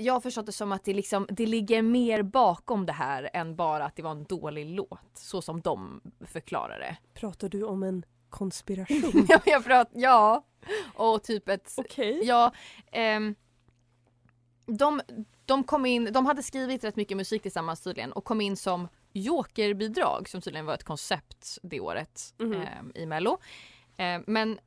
jag 0.00 0.12
har 0.14 0.20
förstått 0.20 0.46
det 0.46 0.52
som 0.52 0.72
att 0.72 0.84
det, 0.84 0.94
liksom, 0.94 1.26
det 1.30 1.46
ligger 1.46 1.82
mer 1.82 2.22
bakom 2.22 2.86
det 2.86 2.92
här 2.92 3.30
än 3.32 3.56
bara 3.56 3.84
att 3.84 3.96
det 3.96 4.02
var 4.02 4.10
en 4.10 4.24
dålig 4.24 4.66
låt. 4.66 5.10
Så 5.14 5.42
som 5.42 5.60
de 5.60 6.00
förklarar 6.26 6.78
det. 6.78 6.96
Pratar 7.20 7.48
du 7.48 7.62
om 7.64 7.82
en 7.82 8.04
konspiration? 8.30 9.26
Ja, 9.28 9.40
jag 9.46 9.64
pratar, 9.64 10.00
ja. 10.00 10.44
Och 10.94 11.22
typ 11.22 11.48
ett... 11.48 11.74
Okej. 11.76 12.20
Ja. 12.24 12.52
ehm, 12.92 13.34
de, 14.66 15.00
de 15.44 15.64
kom 15.64 15.86
in, 15.86 16.08
de 16.12 16.26
hade 16.26 16.42
skrivit 16.42 16.84
rätt 16.84 16.96
mycket 16.96 17.16
musik 17.16 17.42
tillsammans 17.42 17.80
tydligen 17.80 18.12
och 18.12 18.24
kom 18.24 18.40
in 18.40 18.56
som 18.56 18.88
jokerbidrag 19.12 20.28
som 20.28 20.40
tydligen 20.40 20.66
var 20.66 20.74
ett 20.74 20.84
koncept 20.84 21.58
det 21.62 21.80
året 21.80 22.34
Mhm. 22.38 22.52
ehm, 22.52 22.92
i 22.94 23.06
mello. 23.06 23.38
Ehm, 23.96 24.24
men 24.26 24.58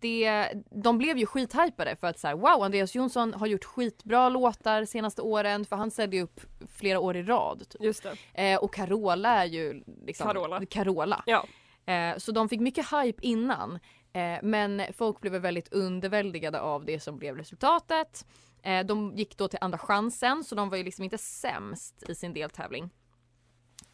det, 0.00 0.52
de 0.70 0.98
blev 0.98 1.18
ju 1.18 1.26
skithypade 1.26 1.96
för 1.96 2.06
att 2.06 2.18
så 2.18 2.28
här, 2.28 2.34
wow 2.34 2.62
Andreas 2.62 2.94
Jonsson 2.94 3.34
har 3.34 3.46
gjort 3.46 3.64
skitbra 3.64 4.28
låtar 4.28 4.84
senaste 4.84 5.22
åren 5.22 5.64
för 5.64 5.76
han 5.76 5.90
ställde 5.90 6.20
upp 6.20 6.40
flera 6.68 6.98
år 7.00 7.16
i 7.16 7.22
rad. 7.22 7.68
Typ. 7.68 7.82
Just. 7.82 8.06
Eh, 8.34 8.58
och 8.58 8.74
Carola 8.74 9.28
är 9.28 9.44
ju 9.46 9.84
liksom 10.06 10.26
Carola. 10.26 10.66
Carola. 10.66 11.22
Ja. 11.26 11.46
Eh, 11.92 12.16
så 12.16 12.32
de 12.32 12.48
fick 12.48 12.60
mycket 12.60 12.86
hype 12.92 13.26
innan. 13.26 13.78
Eh, 14.12 14.38
men 14.42 14.82
folk 14.96 15.20
blev 15.20 15.32
väldigt 15.32 15.72
underväldigade 15.72 16.60
av 16.60 16.84
det 16.84 17.00
som 17.00 17.18
blev 17.18 17.36
resultatet. 17.36 18.26
Eh, 18.62 18.86
de 18.86 19.12
gick 19.16 19.36
då 19.36 19.48
till 19.48 19.58
andra 19.60 19.78
chansen 19.78 20.44
så 20.44 20.54
de 20.54 20.68
var 20.70 20.76
ju 20.76 20.84
liksom 20.84 21.04
inte 21.04 21.18
sämst 21.18 22.04
i 22.08 22.14
sin 22.14 22.34
deltävling. 22.34 22.90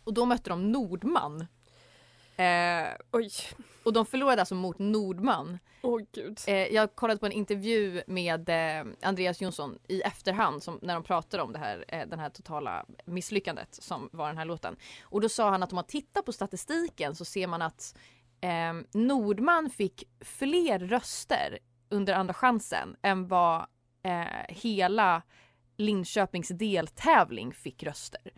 Och 0.05 0.15
då 0.15 0.25
mötte 0.25 0.51
de 0.51 0.73
Nordman. 0.73 1.47
Eh, 2.41 2.93
Oj. 3.13 3.31
och 3.83 3.93
de 3.93 4.07
förlorade 4.07 4.43
alltså 4.43 4.55
mot 4.55 4.79
Nordman. 4.79 5.59
Åh 5.83 6.01
gud. 6.13 6.39
Eh, 6.47 6.55
jag 6.55 6.95
kollade 6.95 7.21
på 7.21 7.27
en 7.27 7.33
intervju 7.33 8.03
med 8.07 8.49
eh, 8.49 8.93
Andreas 9.03 9.41
Jonsson 9.41 9.79
i 9.89 10.01
efterhand 10.01 10.63
som, 10.63 10.79
när 10.83 10.95
de 10.95 11.03
pratade 11.03 11.43
om 11.43 11.53
det 11.53 11.59
här, 11.59 11.85
eh, 11.89 12.07
den 12.07 12.19
här 12.19 12.31
totala 12.31 12.87
misslyckandet 13.05 13.75
som 13.75 14.09
var 14.13 14.27
den 14.29 14.39
här 14.39 14.45
låten. 14.45 14.77
Och 15.03 15.21
då 15.21 15.29
sa 15.29 15.51
han 15.51 15.63
att 15.63 15.73
om 15.73 15.77
man 15.77 15.85
tittar 15.85 16.23
på 16.23 16.33
statistiken 16.33 17.15
så 17.15 17.25
ser 17.25 17.47
man 17.47 17.63
att 17.63 17.99
eh, 18.41 19.01
Nordman 19.01 19.71
fick 19.71 20.05
fler 20.21 20.79
röster 20.79 21.59
under 21.89 22.15
andra 22.15 22.35
chansen 22.35 22.97
än 23.03 23.29
vad 23.29 23.67
eh, 24.03 24.25
hela 24.49 25.23
Linköpings 25.77 26.49
deltävling 26.49 27.53
fick 27.53 27.83
röster. 27.83 28.33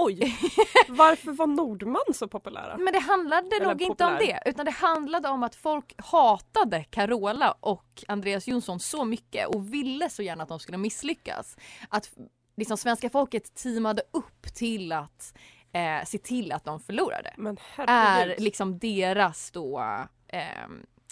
Oj! 0.00 0.38
Varför 0.88 1.32
var 1.32 1.46
Nordman 1.46 2.14
så 2.14 2.28
populära? 2.28 2.76
Men 2.78 2.92
det 2.92 2.98
handlade 2.98 3.56
Eller 3.56 3.66
nog 3.66 3.82
inte 3.82 4.04
om 4.04 4.12
populär. 4.12 4.40
det 4.44 4.50
utan 4.50 4.64
det 4.64 4.70
handlade 4.70 5.28
om 5.28 5.42
att 5.42 5.54
folk 5.54 5.94
hatade 5.98 6.84
Carola 6.84 7.54
och 7.60 8.04
Andreas 8.08 8.48
Jonsson 8.48 8.80
så 8.80 9.04
mycket 9.04 9.46
och 9.46 9.74
ville 9.74 10.10
så 10.10 10.22
gärna 10.22 10.42
att 10.42 10.48
de 10.48 10.58
skulle 10.58 10.78
misslyckas. 10.78 11.56
Att 11.88 12.10
liksom 12.56 12.76
svenska 12.76 13.10
folket 13.10 13.54
teamade 13.54 14.02
upp 14.10 14.54
till 14.54 14.92
att 14.92 15.34
eh, 15.72 16.04
se 16.06 16.18
till 16.18 16.52
att 16.52 16.64
de 16.64 16.80
förlorade. 16.80 17.34
Men 17.36 17.58
Är 17.76 18.34
liksom 18.38 18.78
deras 18.78 19.50
då 19.50 19.80
eh, 20.28 20.40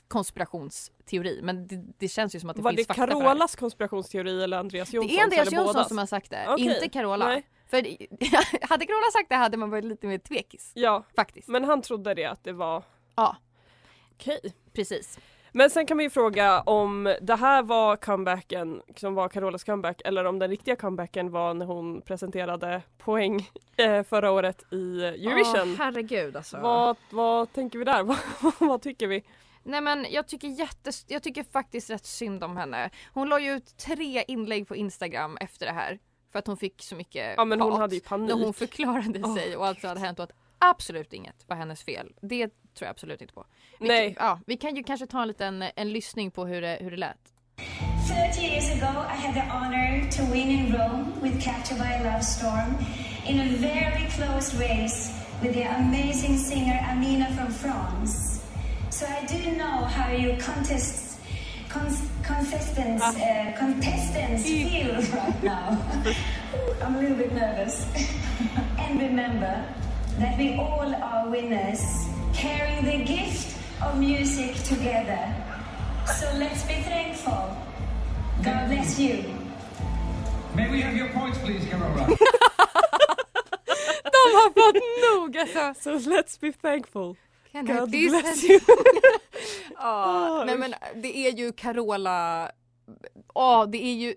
konspirationsteori. 0.09 1.41
Men 1.43 1.67
det, 1.67 1.85
det 1.99 2.09
känns 2.09 2.35
ju 2.35 2.41
som 2.41 2.51
att 2.51 2.57
det 2.57 2.63
var 2.63 2.73
finns 2.73 2.87
det 2.87 2.95
fakta. 2.95 3.07
Carolas 3.07 3.57
konspirationsteori 3.57 4.43
eller 4.43 4.59
Andreas 4.59 4.93
Jonssons? 4.93 5.13
Det 5.13 5.21
är 5.21 5.25
Andreas 5.25 5.53
Jonsson 5.53 5.75
bådas? 5.75 5.89
som 5.89 5.99
har 5.99 6.07
sagt 6.07 6.31
det, 6.31 6.47
Okej, 6.49 6.75
inte 6.75 6.89
Carola. 6.89 7.27
nej. 7.29 7.47
För 7.67 7.77
hade 8.69 8.87
Carola 8.87 9.11
sagt 9.13 9.29
det 9.29 9.35
hade 9.35 9.57
man 9.57 9.71
varit 9.71 9.85
lite 9.85 10.07
mer 10.07 10.19
tvekis. 10.19 10.73
Ja, 10.75 11.05
Faktiskt. 11.17 11.49
men 11.49 11.65
han 11.65 11.83
trodde 11.83 12.15
det 12.15 12.25
att 12.25 12.45
det 12.45 12.53
var 12.53 12.83
Ja, 13.15 13.37
okej. 14.15 14.41
precis. 14.73 15.19
Men 15.53 15.71
sen 15.71 15.87
kan 15.87 15.97
man 15.97 16.05
ju 16.05 16.11
fråga 16.11 16.61
om 16.61 17.17
det 17.21 17.35
här 17.35 17.63
var 17.63 17.97
comebacken 17.97 18.83
som 18.97 19.15
var 19.15 19.29
Carolas 19.29 19.65
comeback 19.65 20.03
eller 20.05 20.25
om 20.25 20.39
den 20.39 20.51
riktiga 20.51 20.77
comebacken 20.77 21.31
var 21.31 21.55
när 21.55 21.67
hon 21.67 22.01
presenterade 22.01 22.83
poäng 22.99 23.49
eh, 23.77 24.03
förra 24.03 24.31
året 24.31 24.73
i 24.73 25.05
Eurovision. 25.05 25.71
Åh, 25.73 25.75
herregud 25.79 26.37
alltså. 26.37 26.59
vad, 26.61 26.97
vad 27.11 27.53
tänker 27.53 27.79
vi 27.79 27.85
där? 27.85 28.03
vad, 28.43 28.53
vad 28.59 28.83
tycker 28.83 29.07
vi? 29.07 29.25
Nej 29.63 29.81
men 29.81 30.07
jag 30.11 30.29
tycker 30.29 30.49
jättes... 30.49 31.05
jag 31.09 31.23
tycker 31.23 31.45
faktiskt 31.45 31.91
rätt 31.91 32.07
synd 32.07 32.45
om 32.45 32.57
henne. 32.57 32.91
Hon 33.15 33.29
la 33.29 33.41
ju 33.41 33.53
ut 33.53 33.77
tre 33.77 34.25
inlägg 34.29 34.69
på 34.69 34.77
Instagram 34.77 35.37
efter 35.41 35.67
det 35.67 35.73
här. 35.73 35.99
För 36.37 36.39
att 36.39 36.47
hon 36.47 36.57
fick 36.57 36.83
så 36.83 36.97
mycket 36.97 37.35
Ja 37.37 37.45
men 37.45 37.61
hon 37.61 37.81
hade 37.81 37.95
ju 37.95 38.01
panik. 38.01 38.29
när 38.29 38.45
hon 38.45 38.55
förklarade 38.55 39.21
Åh, 39.25 39.35
sig 39.37 39.57
och 39.57 39.67
allt 39.67 39.81
som 39.81 39.89
hade 39.89 40.01
hänt 40.01 40.19
och 40.19 40.25
att 40.25 40.33
absolut 40.59 41.13
inget 41.13 41.45
var 41.49 41.57
hennes 41.57 41.83
fel. 41.83 42.13
Det 42.21 42.49
tror 42.49 42.53
jag 42.81 42.89
absolut 42.89 43.21
inte 43.23 43.35
på. 43.35 43.45
Vi, 43.81 43.89
Nej. 43.89 44.15
Kan, 44.15 44.27
ja, 44.27 44.41
vi 44.47 44.57
kan 44.57 44.77
ju 44.77 44.83
kanske 44.83 45.07
ta 45.07 45.23
en 45.23 45.29
liten 45.29 45.65
en 45.77 45.93
lyssning 45.93 46.31
på 46.31 46.47
hur 46.47 46.61
det, 46.61 46.79
hur 46.81 46.91
det 46.91 46.97
lät. 46.97 47.19
30 48.33 48.41
years 48.47 48.71
ago, 48.71 48.93
I 49.15 49.17
had 49.27 49.35
the 49.35 49.41
honor 49.57 50.11
to 50.11 50.23
win 50.33 50.49
in 50.49 50.73
Rome 50.73 51.13
with 51.23 51.45
Captured 51.45 51.79
by 51.79 51.93
a 51.95 52.13
Love 52.13 52.23
Storm 52.23 52.75
in 53.27 53.41
a 53.41 53.49
very 53.59 54.07
close 54.17 54.59
race 54.59 55.11
with 55.43 55.53
the 55.55 55.63
amazing 55.65 56.39
singer 56.39 56.79
Amina 56.93 57.27
from 57.37 57.51
France. 57.53 58.41
So 58.91 59.07
I 59.07 59.27
do 59.27 59.57
know 59.57 59.85
how 59.97 60.13
you 60.13 60.37
contests, 60.39 61.06
cons, 61.77 62.09
contestants, 62.23 63.03
uh, 63.03 63.53
contestants 63.59 64.43
feel 64.43 64.95
right 64.95 65.43
now. 65.43 65.79
I'm 66.83 66.97
a 66.97 67.01
little 67.01 67.17
bit 67.17 67.33
nervous. 67.33 67.87
and 68.79 69.01
remember 69.01 69.65
that 70.19 70.39
we 70.39 70.55
all 70.55 70.95
are 70.95 71.29
winners, 71.29 72.07
carrying 72.33 72.85
the 72.85 73.05
gift 73.05 73.57
of 73.83 73.99
music 73.99 74.55
together. 74.65 75.35
So 76.07 76.27
let's 76.37 76.65
be 76.65 76.75
thankful. 76.75 77.57
God 78.43 78.69
bless 78.71 78.99
you. 78.99 79.25
May 80.55 80.71
we 80.71 80.81
have 80.81 80.97
your 80.97 81.09
points, 81.11 81.39
please, 81.39 81.65
Carola? 81.67 82.07
De 84.17 84.23
har 84.37 84.51
fått 84.55 84.83
nog 85.13 85.37
alltså! 85.37 85.75
So 85.81 86.11
let's 86.11 86.41
be 86.41 86.53
thankful. 86.53 87.17
Can 87.57 87.67
God 87.67 87.95
I 87.95 88.09
bless 88.09 88.45
you. 88.45 88.61
Ja, 89.75 89.79
Ah, 89.79 90.45
nej 90.45 90.59
men 90.59 90.75
det 90.95 91.17
är 91.17 91.33
ju 91.33 91.53
Carola, 91.53 92.51
ja 93.35 93.67
det 93.67 93.85
är 93.85 93.95
ju, 93.95 94.15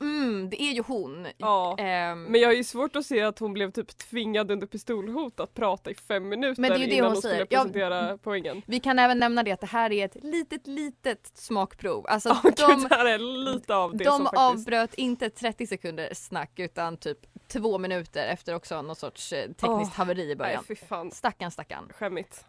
mm, 0.00 0.50
det 0.50 0.62
är 0.62 0.72
ju 0.72 0.82
hon. 0.82 1.26
Ja. 1.36 1.76
Ehm, 1.78 2.22
Men 2.24 2.40
jag 2.40 2.48
har 2.48 2.54
ju 2.54 2.64
svårt 2.64 2.96
att 2.96 3.06
se 3.06 3.20
att 3.22 3.38
hon 3.38 3.52
blev 3.52 3.70
typ 3.70 3.98
tvingad 3.98 4.50
under 4.50 4.66
pistolhot 4.66 5.40
att 5.40 5.54
prata 5.54 5.90
i 5.90 5.94
fem 5.94 6.28
minuter 6.28 6.60
Men 6.60 6.70
det 6.70 6.76
är 6.76 6.78
ju 6.78 6.86
det 6.86 6.94
innan 6.94 7.04
hon 7.06 7.12
hon 7.12 7.22
skulle 7.22 7.34
säger. 7.34 7.46
Ja, 7.50 7.58
presentera 7.58 8.18
poängen. 8.18 8.62
Vi 8.66 8.80
kan 8.80 8.98
även 8.98 9.18
nämna 9.18 9.42
det 9.42 9.52
att 9.52 9.60
det 9.60 9.66
här 9.66 9.92
är 9.92 10.04
ett 10.04 10.16
litet 10.24 10.66
litet 10.66 11.32
smakprov. 11.34 12.06
Alltså 12.08 12.36
gud, 12.42 12.54
de, 12.56 12.86
det 12.88 12.94
här 12.94 13.06
är 13.06 13.18
lite 13.18 13.74
av 13.74 13.96
det 13.96 14.04
de 14.04 14.10
som 14.10 14.24
faktiskt... 14.24 14.40
avbröt 14.40 14.94
inte 14.94 15.30
30 15.30 15.66
sekunder 15.66 16.08
snack 16.14 16.58
utan 16.58 16.96
typ 16.96 17.18
två 17.52 17.78
minuter 17.78 18.26
efter 18.28 18.54
också 18.54 18.82
något 18.82 18.98
sorts 18.98 19.32
eh, 19.32 19.44
tekniskt 19.46 19.62
Åh, 19.92 19.96
haveri 19.96 20.22
i 20.22 20.26
Nej 20.26 20.36
början. 20.36 20.64
fy 20.64 20.74
fan, 20.76 21.10
Stackarn 21.10 21.50
stackarn. 21.50 21.92
skämmigt. 21.94 22.44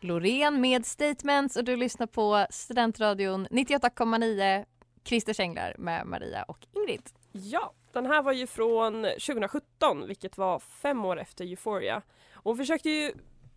Loreen 0.00 0.60
med 0.60 0.86
Statements 0.86 1.56
och 1.56 1.64
du 1.64 1.76
lyssnar 1.76 2.06
på 2.06 2.46
Studentradion 2.50 3.46
98,9 3.46 4.64
Christer 5.04 5.32
Känglar 5.32 5.74
med 5.78 6.06
Maria 6.06 6.42
och 6.42 6.66
Ingrid. 6.72 7.10
Ja, 7.32 7.72
den 7.92 8.06
här 8.06 8.22
var 8.22 8.32
ju 8.32 8.46
från 8.46 9.02
2017 9.02 10.06
vilket 10.06 10.38
var 10.38 10.58
fem 10.58 11.04
år 11.04 11.20
efter 11.20 11.44
Euphoria. 11.44 12.02
Och 12.34 12.44
hon 12.50 12.56
försökte 12.56 12.90
ju, 12.90 13.12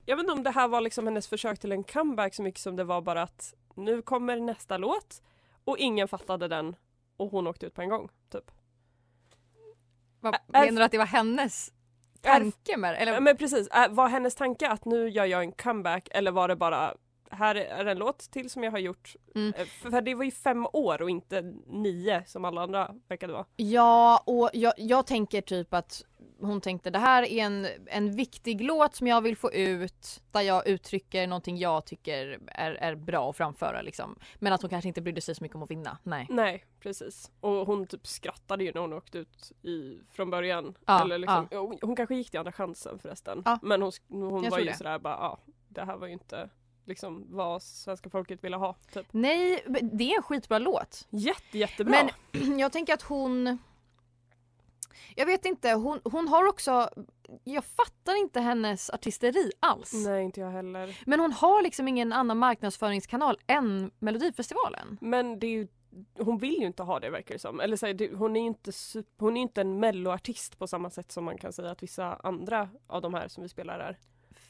jag 0.05 0.15
vet 0.15 0.23
inte 0.23 0.33
om 0.33 0.43
det 0.43 0.51
här 0.51 0.67
var 0.67 0.81
liksom 0.81 1.07
hennes 1.07 1.27
försök 1.27 1.59
till 1.59 1.71
en 1.71 1.83
comeback 1.83 2.33
så 2.35 2.43
mycket 2.43 2.61
som 2.61 2.75
det 2.75 2.83
var 2.83 3.01
bara 3.01 3.21
att 3.21 3.53
nu 3.75 4.01
kommer 4.01 4.39
nästa 4.39 4.77
låt 4.77 5.23
och 5.63 5.77
ingen 5.77 6.07
fattade 6.07 6.47
den 6.47 6.75
och 7.17 7.31
hon 7.31 7.47
åkte 7.47 7.65
ut 7.65 7.73
på 7.73 7.81
en 7.81 7.89
gång. 7.89 8.09
Typ. 8.31 8.51
Vad, 10.19 10.35
menar 10.47 10.79
du 10.79 10.83
att 10.83 10.91
det 10.91 10.97
var 10.97 11.05
hennes 11.05 11.73
tanke 12.21 12.77
med 12.77 12.93
det? 12.93 12.97
Eller? 12.97 13.19
men 13.19 13.37
precis, 13.37 13.69
var 13.89 14.07
hennes 14.07 14.35
tanke 14.35 14.69
att 14.69 14.85
nu 14.85 15.09
gör 15.09 15.25
jag 15.25 15.43
en 15.43 15.51
comeback 15.51 16.07
eller 16.11 16.31
var 16.31 16.47
det 16.47 16.55
bara 16.55 16.95
här 17.31 17.55
är 17.55 17.85
en 17.85 17.97
låt 17.97 18.19
till 18.19 18.49
som 18.49 18.63
jag 18.63 18.71
har 18.71 18.79
gjort. 18.79 19.15
Mm. 19.35 19.53
Eh, 19.57 19.65
För, 19.65 19.91
för 19.91 20.01
det 20.01 20.15
var 20.15 20.23
ju 20.23 20.31
fem 20.31 20.67
år 20.73 21.01
och 21.01 21.09
inte 21.09 21.53
nio 21.67 22.23
som 22.25 22.45
alla 22.45 22.61
andra 22.61 22.95
verkade 23.07 23.33
vara. 23.33 23.45
Ja, 23.55 24.23
och 24.25 24.49
jag, 24.53 24.73
jag 24.77 25.07
tänker 25.07 25.41
typ 25.41 25.73
att 25.73 26.05
hon 26.45 26.61
tänkte 26.61 26.89
det 26.89 26.99
här 26.99 27.23
är 27.23 27.43
en, 27.45 27.67
en 27.85 28.15
viktig 28.15 28.61
låt 28.61 28.95
som 28.95 29.07
jag 29.07 29.21
vill 29.21 29.37
få 29.37 29.51
ut 29.53 30.21
där 30.31 30.41
jag 30.41 30.67
uttrycker 30.67 31.27
någonting 31.27 31.57
jag 31.57 31.85
tycker 31.85 32.39
är, 32.47 32.71
är 32.71 32.95
bra 32.95 33.29
att 33.29 33.37
framföra 33.37 33.81
liksom. 33.81 34.19
Men 34.35 34.53
att 34.53 34.61
hon 34.61 34.69
kanske 34.69 34.87
inte 34.87 35.01
brydde 35.01 35.21
sig 35.21 35.35
så 35.35 35.43
mycket 35.43 35.55
om 35.55 35.63
att 35.63 35.71
vinna. 35.71 35.97
Nej. 36.03 36.27
Nej 36.29 36.65
precis. 36.79 37.31
Och 37.39 37.67
hon 37.67 37.87
typ 37.87 38.07
skrattade 38.07 38.63
ju 38.63 38.71
när 38.73 38.81
hon 38.81 38.93
åkte 38.93 39.17
ut 39.17 39.51
i, 39.61 39.99
från 40.11 40.29
början. 40.29 40.77
Ja, 40.85 41.01
Eller 41.01 41.17
liksom, 41.17 41.47
hon, 41.51 41.77
hon 41.81 41.95
kanske 41.95 42.15
gick 42.15 42.29
till 42.29 42.39
andra 42.39 42.51
chansen 42.51 42.99
förresten. 42.99 43.41
Ja. 43.45 43.59
Men 43.61 43.81
hon, 43.81 43.91
hon 44.07 44.43
Jag 44.43 44.51
var 44.51 44.59
ju 44.59 44.65
det. 44.65 44.77
sådär 44.77 44.99
bara 44.99 45.13
ja 45.13 45.39
det 45.75 45.85
här 45.85 45.97
var 45.97 46.07
ju 46.07 46.13
inte 46.13 46.49
liksom 46.85 47.25
vad 47.29 47.63
svenska 47.63 48.09
folket 48.09 48.43
ville 48.43 48.57
ha. 48.57 48.75
Typ. 48.93 49.07
Nej, 49.11 49.63
det 49.81 50.11
är 50.11 50.17
en 50.17 50.23
skitbra 50.23 50.59
låt. 50.59 51.07
Jätte, 51.09 51.57
jättebra. 51.57 52.09
Men 52.31 52.59
jag 52.59 52.71
tänker 52.71 52.93
att 52.93 53.01
hon 53.01 53.57
jag 55.15 55.25
vet 55.25 55.45
inte, 55.45 55.71
hon, 55.71 56.01
hon 56.03 56.27
har 56.27 56.47
också 56.47 56.89
Jag 57.43 57.63
fattar 57.65 58.15
inte 58.21 58.39
hennes 58.39 58.89
artisteri 58.89 59.51
alls. 59.59 59.93
Nej 59.93 60.23
inte 60.23 60.39
jag 60.39 60.51
heller. 60.51 60.97
Men 61.05 61.19
hon 61.19 61.31
har 61.31 61.61
liksom 61.61 61.87
ingen 61.87 62.13
annan 62.13 62.37
marknadsföringskanal 62.37 63.37
än 63.47 63.91
Melodifestivalen. 63.99 64.97
Men 65.01 65.39
det 65.39 65.47
är 65.47 65.51
ju, 65.51 65.67
hon 66.19 66.37
vill 66.37 66.59
ju 66.59 66.65
inte 66.65 66.83
ha 66.83 66.99
det 66.99 67.09
verkar 67.09 67.35
det 67.35 67.39
som. 67.39 67.59
Eller 67.59 67.77
så 67.77 67.85
här, 67.85 68.15
hon 68.15 68.35
är 68.35 68.39
ju 68.41 68.47
inte, 68.47 68.71
sup- 68.71 69.15
hon 69.19 69.37
är 69.37 69.41
inte 69.41 69.61
en 69.61 69.79
melloartist 69.79 70.59
på 70.59 70.67
samma 70.67 70.89
sätt 70.89 71.11
som 71.11 71.25
man 71.25 71.37
kan 71.37 71.53
säga 71.53 71.71
att 71.71 71.83
vissa 71.83 72.15
andra 72.15 72.69
av 72.87 73.01
de 73.01 73.13
här 73.13 73.27
som 73.27 73.43
vi 73.43 73.49
spelar 73.49 73.79
är. 73.79 73.97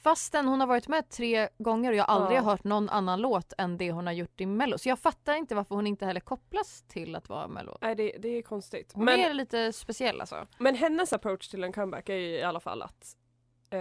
Fastän 0.05 0.47
hon 0.47 0.59
har 0.59 0.67
varit 0.67 0.87
med 0.87 1.09
tre 1.09 1.49
gånger 1.57 1.91
och 1.91 1.95
jag 1.97 2.05
aldrig 2.09 2.37
Ja. 2.37 2.41
har 2.41 2.51
hört 2.51 2.63
någon 2.63 2.89
annan 2.89 3.21
låt 3.21 3.53
än 3.57 3.77
det 3.77 3.91
hon 3.91 4.05
har 4.05 4.13
gjort 4.13 4.41
i 4.41 4.45
Mello. 4.45 4.77
Så 4.77 4.89
jag 4.89 4.99
fattar 4.99 5.33
inte 5.35 5.55
varför 5.55 5.75
hon 5.75 5.87
inte 5.87 6.05
heller 6.05 6.19
kopplas 6.19 6.81
till 6.87 7.15
att 7.15 7.29
vara 7.29 7.47
Mello. 7.47 7.77
Nej 7.81 7.95
det, 7.95 8.15
det 8.19 8.27
är 8.29 8.41
konstigt. 8.41 8.91
Hon 8.93 9.05
Men, 9.05 9.19
är 9.19 9.33
lite 9.33 9.73
speciell 9.73 10.21
alltså. 10.21 10.47
men 10.57 10.75
hennes 10.75 11.13
approach 11.13 11.47
till 11.47 11.63
en 11.63 11.73
comeback 11.73 12.09
är 12.09 12.13
i 12.17 12.43
alla 12.43 12.59
fall 12.59 12.81
att 12.81 13.15
eh, 13.69 13.79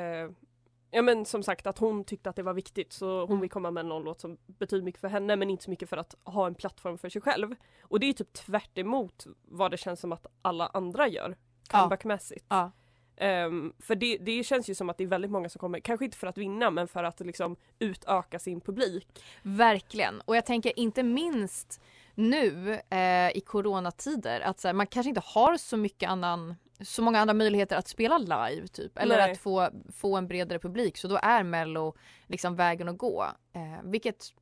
Ja 0.90 1.02
men 1.02 1.24
som 1.24 1.42
sagt 1.42 1.66
att 1.66 1.78
hon 1.78 2.04
tyckte 2.04 2.30
att 2.30 2.36
det 2.36 2.42
var 2.42 2.54
viktigt 2.54 2.92
så 2.92 3.20
hon 3.20 3.28
Mm. 3.30 3.40
vill 3.40 3.50
komma 3.50 3.70
med 3.70 3.86
någon 3.86 4.02
låt 4.02 4.20
som 4.20 4.36
betyder 4.46 4.84
mycket 4.84 5.00
för 5.00 5.08
henne 5.08 5.36
men 5.36 5.50
inte 5.50 5.64
så 5.64 5.70
mycket 5.70 5.88
för 5.88 5.96
att 5.96 6.14
ha 6.24 6.46
en 6.46 6.54
plattform 6.54 6.98
för 6.98 7.08
sig 7.08 7.22
själv. 7.22 7.54
Och 7.82 8.00
det 8.00 8.06
är 8.06 8.12
typ 8.12 8.32
tvärt 8.32 8.78
emot 8.78 9.26
vad 9.42 9.70
det 9.70 9.76
känns 9.76 10.00
som 10.00 10.12
att 10.12 10.26
alla 10.42 10.66
andra 10.66 11.08
gör 11.08 11.36
Ja. 11.72 11.78
comebackmässigt. 11.78 12.46
Ja. 12.48 12.70
Ehm, 13.16 13.72
för 13.78 13.94
det, 13.94 14.16
det 14.16 14.44
känns 14.44 14.70
ju 14.70 14.74
som 14.74 14.90
att 14.90 14.98
det 14.98 15.04
är 15.04 15.08
väldigt 15.08 15.30
många 15.30 15.48
som 15.48 15.58
kommer, 15.58 15.80
kanske 15.80 16.04
inte 16.04 16.16
för 16.16 16.26
att 16.26 16.38
vinna 16.38 16.70
men 16.70 16.88
för 16.88 17.04
att 17.04 17.20
liksom 17.20 17.56
utöka 17.78 18.38
sin 18.38 18.60
publik. 18.60 19.24
Verkligen. 19.42 20.20
Och 20.20 20.36
jag 20.36 20.46
tänker 20.46 20.78
inte 20.78 21.02
minst 21.02 21.80
nu 22.14 22.72
eh, 22.90 23.36
i 23.36 23.42
coronatider 23.46 24.40
att 24.40 24.64
här, 24.64 24.72
man 24.72 24.86
kanske 24.86 25.08
inte 25.08 25.22
har 25.24 25.56
så 25.56 25.76
mycket 25.76 26.10
annan 26.10 26.54
så 26.80 27.02
många 27.02 27.20
andra 27.20 27.34
möjligheter 27.34 27.76
att 27.76 27.88
spela 27.88 28.18
live 28.18 28.68
typ 28.68 28.98
eller 28.98 29.16
Nej. 29.16 29.32
att 29.32 29.38
få, 29.38 29.68
få 29.92 30.16
en 30.16 30.28
bredare 30.28 30.58
publik 30.58 30.96
så 30.96 31.08
då 31.08 31.18
är 31.22 31.42
mello 31.42 31.94
liksom 32.26 32.56
vägen 32.56 32.88
att 32.88 32.98
gå. 32.98 33.26
Eh, 33.52 33.82
vilket 33.84 34.32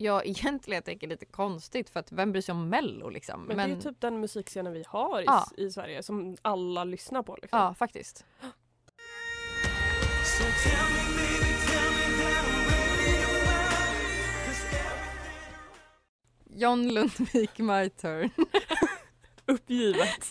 jag 0.04 0.26
egentligen 0.26 0.82
tänker 0.82 1.06
lite 1.06 1.26
konstigt 1.26 1.90
för 1.90 2.00
att 2.00 2.12
vem 2.12 2.32
bryr 2.32 2.42
sig 2.42 2.52
om 2.52 2.68
mello 2.68 3.08
liksom. 3.08 3.44
Men, 3.44 3.56
det 3.70 3.76
är 3.76 3.80
typ 3.80 4.00
den 4.00 4.20
musikscenen 4.20 4.72
vi 4.72 4.84
har 4.88 5.20
i, 5.20 5.24
Ja. 5.24 5.46
i 5.56 5.70
Sverige 5.70 6.02
som 6.02 6.36
alla 6.42 6.84
lyssnar 6.84 7.22
på. 7.22 7.38
Liksom. 7.42 7.58
Ja, 7.58 7.74
faktiskt. 7.74 8.24
John 16.50 16.88
Lundvik, 16.88 17.58
my 17.58 17.88
turn. 17.88 18.30
Uppgivet. 19.46 20.18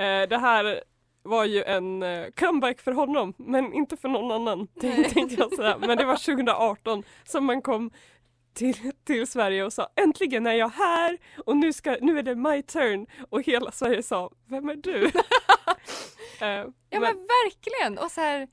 Eh, 0.00 0.28
det 0.28 0.38
här 0.38 0.82
var 1.22 1.44
ju 1.44 1.62
en 1.62 2.02
eh, 2.02 2.26
comeback 2.36 2.80
för 2.80 2.92
honom 2.92 3.34
men 3.36 3.72
inte 3.72 3.96
för 3.96 4.08
någon 4.08 4.30
annan 4.30 4.66
tänkte 4.66 5.36
jag 5.38 5.54
säga. 5.56 5.78
Men 5.78 5.98
det 5.98 6.04
var 6.04 6.16
2018 6.16 7.02
som 7.24 7.44
man 7.44 7.62
kom 7.62 7.90
till, 8.58 8.92
till 9.04 9.26
Sverige 9.26 9.64
och 9.64 9.72
sa 9.72 9.88
äntligen 9.96 10.46
är 10.46 10.52
jag 10.52 10.68
här 10.68 11.18
och 11.46 11.56
nu, 11.56 11.72
ska, 11.72 11.96
nu 12.00 12.18
är 12.18 12.22
det 12.22 12.34
my 12.34 12.62
turn 12.62 13.06
och 13.30 13.42
hela 13.42 13.70
Sverige 13.70 14.02
sa 14.02 14.30
vem 14.46 14.68
är 14.68 14.76
du? 14.76 15.10
Eh, 16.40 16.66
Ja 16.90 17.00
men 17.00 17.14
verkligen! 17.16 17.98
Och 17.98 18.10
så 18.10 18.20
här, 18.20 18.48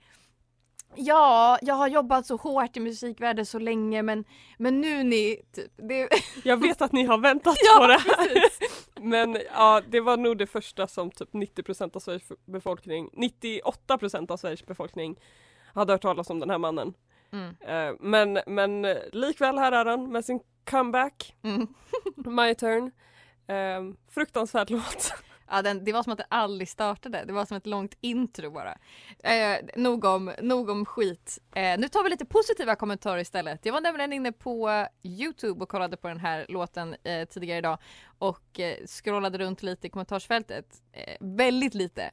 ja, 0.95 1.57
jag 1.61 1.75
har 1.75 1.87
jobbat 1.87 2.25
så 2.25 2.35
hårt 2.35 2.77
i 2.77 2.79
musikvärlden 2.79 3.45
så 3.45 3.59
länge 3.59 4.03
men, 4.03 4.25
men 4.57 4.81
nu 4.81 5.03
ni, 5.03 5.41
typ, 5.55 5.71
det, 5.77 6.09
Jag 6.43 6.57
vet 6.57 6.81
att 6.81 6.91
ni 6.91 7.03
har 7.03 7.17
väntat 7.17 7.57
Ja, 7.61 7.79
på 7.79 7.87
det 7.87 7.97
här. 7.97 8.43
Men 9.01 9.37
ja, 9.53 9.81
det 9.89 10.01
var 10.01 10.17
nog 10.17 10.37
det 10.37 10.47
första 10.47 10.87
som 10.87 11.11
typ 11.11 11.31
90% 11.33 11.95
av 11.95 11.99
Sveriges 11.99 12.31
befolkning, 12.45 13.09
98% 13.13 14.31
av 14.31 14.37
Sveriges 14.37 14.65
befolkning 14.65 15.19
hade 15.73 15.93
hört 15.93 16.01
talas 16.01 16.29
om 16.29 16.39
den 16.39 16.49
här 16.49 16.57
mannen. 16.57 16.93
Mm. 17.35 17.55
Eh, 17.89 17.95
Men, 17.99 18.39
men 18.47 18.81
likväl 19.11 19.57
här 19.57 19.71
är 19.71 19.85
han 19.85 20.11
med 20.11 20.25
sin 20.25 20.39
comeback. 20.69 21.35
Mm. 21.43 21.67
My 22.15 22.55
turn. 22.55 22.91
Eh, 23.47 23.95
fruktansvärd 24.11 24.69
låt. 24.71 25.13
Ja, 25.49 25.61
den, 25.61 25.85
det 25.85 25.93
var 25.93 26.03
som 26.03 26.11
att 26.11 26.17
den 26.17 26.27
aldrig 26.29 26.69
startade. 26.69 27.23
Det 27.27 27.33
var 27.33 27.45
som 27.45 27.57
ett 27.57 27.65
långt 27.65 27.97
intro 28.01 28.51
bara. 28.51 28.77
Eh, 29.23 29.59
nog, 29.75 30.05
om, 30.05 30.31
nog 30.41 30.69
om 30.69 30.85
skit. 30.85 31.39
Eh, 31.55 31.79
nu 31.79 31.87
tar 31.87 32.03
vi 32.03 32.09
lite 32.09 32.25
positiva 32.25 32.75
kommentarer 32.75 33.21
istället. 33.21 33.65
Jag 33.65 33.73
var 33.73 33.81
nämligen 33.81 34.13
inne 34.13 34.31
på 34.31 34.87
Youtube 35.03 35.63
och 35.63 35.69
kollade 35.69 35.97
på 35.97 36.07
den 36.07 36.19
här 36.19 36.45
låten 36.49 36.95
eh, 37.03 37.27
tidigare 37.27 37.57
idag 37.57 37.77
och 38.19 38.59
eh, 38.59 38.85
scrollade 38.85 39.37
runt 39.37 39.63
lite 39.63 39.87
i 39.87 39.89
kommentarsfältet. 39.89 40.65
Eh, 40.91 41.17
väldigt 41.19 41.73
lite. 41.73 42.11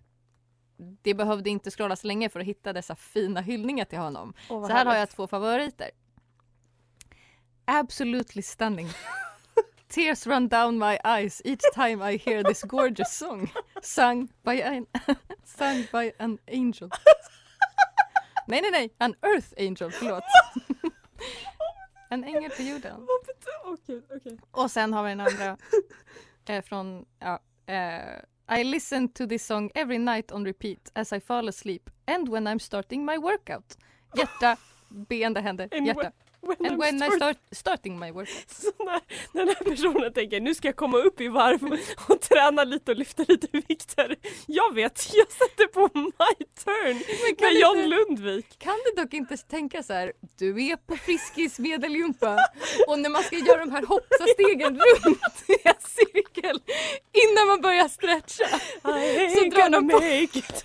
Det 1.03 1.15
behövde 1.15 1.51
inte 1.51 1.71
scrolla 1.71 1.97
så 1.97 2.07
länge 2.07 2.29
för 2.29 2.41
att 2.41 2.47
hitta 2.47 2.73
dessa 2.73 2.95
fina 2.95 3.41
hyllningar 3.41 3.85
till 3.85 3.99
honom. 3.99 4.35
Vad 4.49 4.67
så 4.67 4.73
här 4.73 4.87
har 4.87 4.95
jag 4.95 5.11
två 5.11 5.27
favoriter. 5.27 5.91
Absolutely 7.65 8.43
stunning. 8.43 8.89
Tears 9.89 10.27
run 10.27 10.49
down 10.49 10.79
my 10.79 10.99
eyes 11.05 11.43
each 11.45 11.61
time 11.75 12.13
I 12.13 12.17
hear 12.17 12.45
this 12.45 12.63
gorgeous 12.63 13.19
song 13.19 13.51
sung 13.83 14.29
by 14.43 14.63
an, 14.63 14.87
sung 15.45 15.87
by 15.93 16.13
an 16.19 16.39
angel. 16.47 16.91
nej, 18.47 18.61
nej, 18.63 18.71
nej, 18.71 18.95
an 18.99 19.15
earth 19.23 19.49
angel, 19.59 19.91
förlåt. 19.91 20.25
en 22.11 22.25
ängel 22.25 22.51
på 22.51 22.63
jorden. 22.63 23.07
Okej, 23.65 24.03
okej. 24.17 24.39
Och 24.51 24.71
sen 24.71 24.93
har 24.93 25.03
vi 25.03 25.09
den 25.09 25.21
andra 25.21 25.57
eh, 26.49 26.63
från, 26.63 27.05
ja, 27.19 27.39
eh, 27.67 28.21
I 28.59 28.65
listen 28.65 29.09
to 29.09 29.27
this 29.27 29.47
song 29.47 29.71
every 29.75 29.99
night 29.99 30.33
on 30.33 30.45
repeat 30.45 30.91
as 30.95 31.13
I 31.13 31.21
fall 31.21 31.49
asleep 31.49 31.91
and 32.07 32.29
when 32.29 32.47
I'm 32.47 32.59
starting 32.59 33.05
my 33.05 33.19
workout. 33.19 33.77
Hjärta, 34.15 34.57
beende 35.09 35.41
händer, 35.41 35.69
hjärta. 35.71 36.13
When- 36.43 36.67
and 36.67 36.77
I'm 36.77 36.79
when 36.79 36.97
I 36.97 36.99
start- 37.07 37.17
start 37.17 37.37
starting 37.53 37.99
my 37.99 38.11
workout. 38.11 38.45
Så 38.49 38.73
när, 38.85 39.01
när 39.33 39.47
den 39.47 39.55
här 39.59 39.65
personen 39.71 40.13
tänker 40.13 40.41
nu 40.41 40.55
ska 40.55 40.69
jag 40.69 40.77
komma 40.77 40.99
upp 40.99 41.21
i 41.21 41.29
varv 41.29 41.79
och 42.09 42.21
träna 42.21 42.65
lite 42.65 42.91
och 42.91 42.97
lyfta 42.99 43.25
lite 43.29 43.47
vikter. 43.69 44.17
Jag 44.47 44.75
vet, 44.75 45.11
jag 45.15 45.33
sätter 45.33 45.67
på 45.67 45.81
My 45.95 46.47
turn 46.65 46.99
kan 47.37 47.47
med 47.47 47.51
du 47.55 47.61
John 47.61 47.77
inte- 47.77 47.87
Lundvik. 47.89 48.59
Kan 48.59 48.75
du 48.85 49.03
dock 49.03 49.15
inte 49.15 49.37
tänka 49.37 49.83
så 49.83 49.93
här, 49.93 50.13
du 50.39 50.67
är 50.67 50.77
på 50.77 50.97
Friskis 50.97 51.59
medelgympa 51.59 52.37
och 52.89 52.99
när 52.99 53.11
man 53.11 53.23
ska 53.23 53.37
göra 53.37 53.59
de 53.65 53.71
här 53.73 53.87
hoppsastegen 53.87 54.81
runt 54.81 55.45
i 55.49 55.69
en 55.69 55.75
cirkel 55.81 56.61
innan 57.13 57.49
man 57.49 57.61
börjar 57.61 57.89
stretcha 57.89 58.45
I 58.45 59.31
så 59.35 59.41
ain't 59.41 59.51
drar 59.51 59.63
gonna 59.63 59.81
make 59.81 60.39
it. 60.39 60.65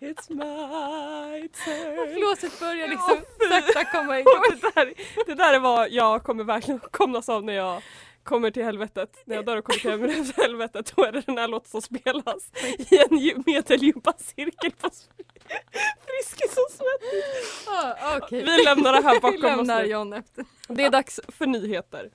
It's 0.00 0.28
my 0.30 1.48
turn. 1.48 2.14
flåset 2.16 2.60
börjar 2.60 2.88
liksom 2.88 3.16
fy. 3.16 3.72
sakta 3.72 3.84
komma 3.84 4.12
Och 4.14 4.20
igång. 4.20 4.42
det, 4.60 4.70
där, 4.74 4.94
det 5.26 5.34
där 5.34 5.54
är 5.54 5.58
vad 5.58 5.90
jag 5.90 6.22
kommer 6.22 6.44
verkligen 6.44 6.80
kommas 6.90 7.28
av 7.28 7.44
när 7.44 7.52
jag 7.52 7.82
kommer 8.22 8.50
till 8.50 8.64
helvetet. 8.64 9.22
När 9.24 9.36
jag 9.36 9.46
dör 9.46 9.56
och 9.56 9.64
kommer 9.64 10.08
till 10.08 10.32
helvetet 10.36 10.92
då 10.96 11.04
är 11.04 11.12
det 11.12 11.20
den 11.26 11.38
här 11.38 11.48
låten 11.48 11.70
som 11.70 11.82
spelas 11.82 12.50
i 12.78 12.96
en 12.98 13.42
medeldjupa-cirkel 13.46 14.70
på 14.80 14.90
Friskis 16.06 16.56
och 16.56 16.70
Svettis. 16.70 17.68
Ah, 17.68 18.16
okej. 18.16 18.42
Vi 18.44 18.62
lämnar 18.64 18.92
det 18.92 19.02
här 19.02 19.20
bakom 19.20 19.60
oss 19.60 19.68
nu. 19.68 19.84
John 19.86 20.12
efter. 20.12 20.44
Det 20.68 20.84
är 20.84 20.90
dags 20.90 21.20
för 21.28 21.46
nyheter. 21.46 22.10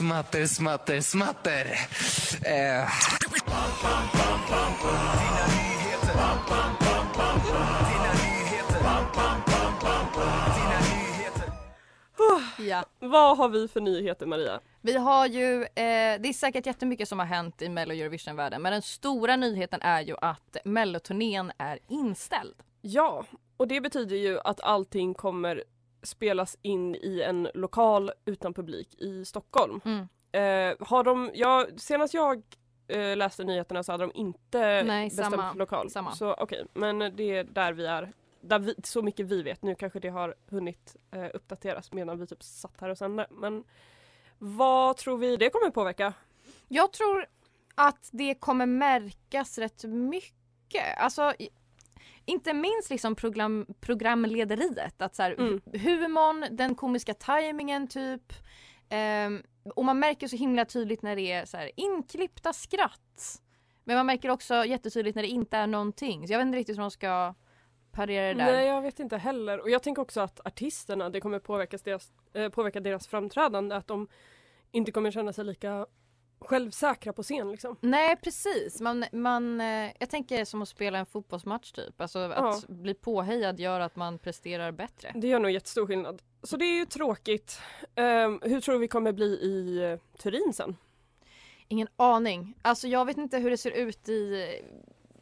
Smatter, 0.00 0.46
smatter, 0.46 1.00
smatter. 1.00 1.66
Eh. 2.44 2.88
Ja. 12.58 12.84
Vad 12.98 13.36
har 13.36 13.48
vi 13.48 13.68
för 13.68 13.80
nyheter 13.80 14.26
Maria? 14.26 14.60
Vi 14.80 14.96
har 14.96 15.26
ju, 15.26 15.62
eh, 15.62 15.68
det 15.74 16.28
är 16.28 16.32
säkert 16.32 16.66
jättemycket 16.66 17.08
som 17.08 17.18
har 17.18 17.26
hänt 17.26 17.62
i 17.62 17.68
Mello 17.68 17.94
Eurovision-världen 17.94 18.62
men 18.62 18.72
den 18.72 18.82
stora 18.82 19.36
nyheten 19.36 19.82
är 19.82 20.00
ju 20.00 20.16
att 20.20 20.56
Melloturnén 20.64 21.52
är 21.58 21.78
inställd. 21.88 22.54
Ja, 22.80 23.24
och 23.56 23.68
det 23.68 23.80
betyder 23.80 24.16
ju 24.16 24.40
att 24.40 24.60
allting 24.60 25.14
kommer 25.14 25.64
spelas 26.02 26.58
in 26.62 26.94
i 26.94 27.22
en 27.22 27.48
lokal 27.54 28.12
utan 28.24 28.54
publik 28.54 28.94
i 28.98 29.24
Stockholm. 29.24 29.80
Mm. 29.84 30.08
Eh, 30.32 30.86
har 30.88 31.04
de, 31.04 31.30
ja, 31.34 31.66
senast 31.76 32.14
jag 32.14 32.42
eh, 32.88 33.16
läste 33.16 33.44
nyheterna 33.44 33.82
så 33.82 33.92
hade 33.92 34.04
de 34.04 34.12
inte 34.14 34.82
Nej, 34.82 35.08
bestämt 35.08 35.30
samma, 35.30 35.52
lokal. 35.52 35.90
samma. 35.90 36.12
Så 36.12 36.34
okej, 36.34 36.66
men 36.72 36.98
det 36.98 37.36
är 37.36 37.44
där 37.44 37.72
vi 37.72 37.86
är. 37.86 38.12
Där 38.40 38.58
vi, 38.58 38.74
så 38.84 39.02
mycket 39.02 39.26
vi 39.26 39.42
vet. 39.42 39.62
Nu 39.62 39.74
kanske 39.74 40.00
det 40.00 40.08
har 40.08 40.34
hunnit 40.48 40.96
eh, 41.10 41.26
uppdateras 41.34 41.92
medan 41.92 42.18
vi 42.18 42.26
typ 42.26 42.42
satt 42.42 42.80
här 42.80 42.88
och 42.88 42.98
sände. 42.98 43.26
Men 43.30 43.64
vad 44.38 44.96
tror 44.96 45.18
vi 45.18 45.36
det 45.36 45.50
kommer 45.50 45.70
påverka? 45.70 46.12
Jag 46.68 46.92
tror 46.92 47.26
att 47.74 48.08
det 48.12 48.34
kommer 48.34 48.66
märkas 48.66 49.58
rätt 49.58 49.84
mycket. 49.84 50.98
Alltså, 50.98 51.34
inte 52.24 52.52
minst 52.52 52.90
liksom 52.90 53.14
program, 53.14 53.66
programlederiet. 53.80 55.02
Att 55.02 55.14
så 55.16 55.22
här, 55.22 55.32
Mm. 55.38 55.60
hu- 55.64 55.78
Humorn, 56.02 56.56
den 56.56 56.74
komiska 56.74 57.14
tajmingen 57.14 57.88
typ. 57.88 58.32
Ehm, 58.88 59.42
och 59.74 59.84
man 59.84 59.98
märker 59.98 60.28
så 60.28 60.36
himla 60.36 60.64
tydligt 60.64 61.02
när 61.02 61.16
det 61.16 61.32
är 61.32 61.44
så 61.44 61.56
här, 61.56 61.70
inklippta 61.76 62.52
skratt. 62.52 63.42
Men 63.84 63.96
man 63.96 64.06
märker 64.06 64.28
också 64.28 64.64
jättetydligt 64.64 65.14
när 65.16 65.22
det 65.22 65.28
inte 65.28 65.56
är 65.56 65.66
någonting. 65.66 66.26
Så 66.26 66.32
jag 66.32 66.38
vet 66.38 66.46
inte 66.46 66.58
riktigt 66.58 66.76
hur 66.76 66.82
de 66.82 66.90
ska 66.90 67.34
parera 67.92 68.26
det 68.28 68.34
där. 68.44 68.52
Nej 68.52 68.66
jag 68.66 68.82
vet 68.82 69.00
inte 69.00 69.16
heller. 69.16 69.60
Och 69.60 69.70
jag 69.70 69.82
tänker 69.82 70.02
också 70.02 70.20
att 70.20 70.46
artisterna, 70.46 71.10
det 71.10 71.20
kommer 71.20 71.38
påverkas 71.38 71.82
deras, 71.82 72.12
eh, 72.34 72.48
påverka 72.48 72.80
deras 72.80 73.06
framträdande. 73.06 73.74
Att 73.76 73.86
de 73.86 74.08
inte 74.72 74.92
kommer 74.92 75.10
känna 75.10 75.32
sig 75.32 75.44
lika 75.44 75.86
självsäkra 76.40 77.12
på 77.12 77.22
scen 77.22 77.50
liksom. 77.50 77.76
Nej 77.80 78.16
precis, 78.16 78.80
man, 78.80 79.04
man, 79.12 79.60
eh, 79.60 79.90
jag 79.98 80.10
tänker 80.10 80.44
som 80.44 80.62
att 80.62 80.68
spela 80.68 80.98
en 80.98 81.06
fotbollsmatch 81.06 81.72
typ. 81.72 82.00
Alltså 82.00 82.18
att 82.18 82.64
Ja. 82.68 82.74
bli 82.74 82.94
påhejad 82.94 83.60
gör 83.60 83.80
att 83.80 83.96
man 83.96 84.18
presterar 84.18 84.72
bättre. 84.72 85.12
Det 85.14 85.28
gör 85.28 85.38
nog 85.38 85.50
jättestor 85.50 85.86
skillnad. 85.86 86.22
Så 86.42 86.56
det 86.56 86.64
är 86.64 86.78
ju 86.78 86.86
tråkigt. 86.86 87.60
Ehm, 87.94 88.40
hur 88.42 88.60
tror 88.60 88.72
du 88.72 88.78
vi 88.78 88.88
kommer 88.88 89.12
bli 89.12 89.26
i 89.26 89.82
eh, 89.92 90.18
Turin 90.18 90.52
sen? 90.54 90.76
Ingen 91.68 91.88
aning. 91.96 92.54
Alltså 92.62 92.88
jag 92.88 93.04
vet 93.04 93.16
inte 93.16 93.38
hur 93.38 93.50
det 93.50 93.56
ser 93.58 93.70
ut 93.70 94.08
i, 94.08 94.46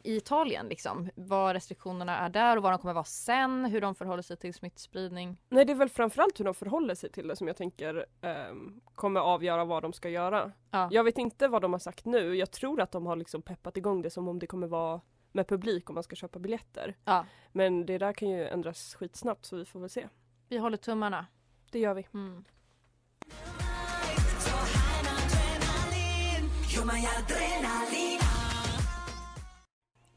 i 0.03 0.15
Italien 0.15 0.67
liksom. 0.67 1.09
Vad 1.15 1.53
restriktionerna 1.53 2.17
är 2.17 2.29
där 2.29 2.57
och 2.57 2.63
vad 2.63 2.71
de 2.71 2.79
kommer 2.79 2.93
vara 2.93 3.03
sen. 3.03 3.65
Hur 3.65 3.81
de 3.81 3.95
förhåller 3.95 4.23
sig 4.23 4.37
till 4.37 4.53
smittspridning. 4.53 5.37
Nej 5.49 5.65
det 5.65 5.73
är 5.73 5.75
väl 5.75 5.89
framförallt 5.89 6.39
hur 6.39 6.45
de 6.45 6.53
förhåller 6.53 6.95
sig 6.95 7.11
till 7.11 7.27
det 7.27 7.35
som 7.35 7.47
jag 7.47 7.57
tänker 7.57 8.05
ehm, 8.21 8.81
kommer 8.95 9.19
avgöra 9.19 9.65
vad 9.65 9.83
de 9.83 9.93
ska 9.93 10.09
göra. 10.09 10.51
Ja. 10.71 10.89
Jag 10.91 11.03
vet 11.03 11.17
inte 11.17 11.47
vad 11.47 11.61
de 11.61 11.71
har 11.71 11.79
sagt 11.79 12.05
nu. 12.05 12.35
Jag 12.35 12.51
tror 12.51 12.81
att 12.81 12.91
de 12.91 13.05
har 13.05 13.15
liksom 13.15 13.41
peppat 13.41 13.77
igång 13.77 14.01
det 14.01 14.09
som 14.09 14.27
om 14.27 14.39
det 14.39 14.47
kommer 14.47 14.67
vara 14.67 15.01
med 15.31 15.47
publik 15.47 15.89
om 15.89 15.93
man 15.93 16.03
ska 16.03 16.15
köpa 16.15 16.39
biljetter. 16.39 16.97
Ja. 17.05 17.25
Men 17.51 17.85
det 17.85 17.97
där 17.97 18.13
kan 18.13 18.29
ju 18.29 18.47
ändras 18.47 18.95
skitsnabbt 18.95 19.45
så 19.45 19.55
vi 19.55 19.65
får 19.65 19.79
väl 19.79 19.89
se. 19.89 20.07
Vi 20.47 20.57
håller 20.57 20.77
tummarna. 20.77 21.25
Det 21.71 21.79
gör 21.79 21.93
vi. 21.93 22.07
Mm. 22.13 22.45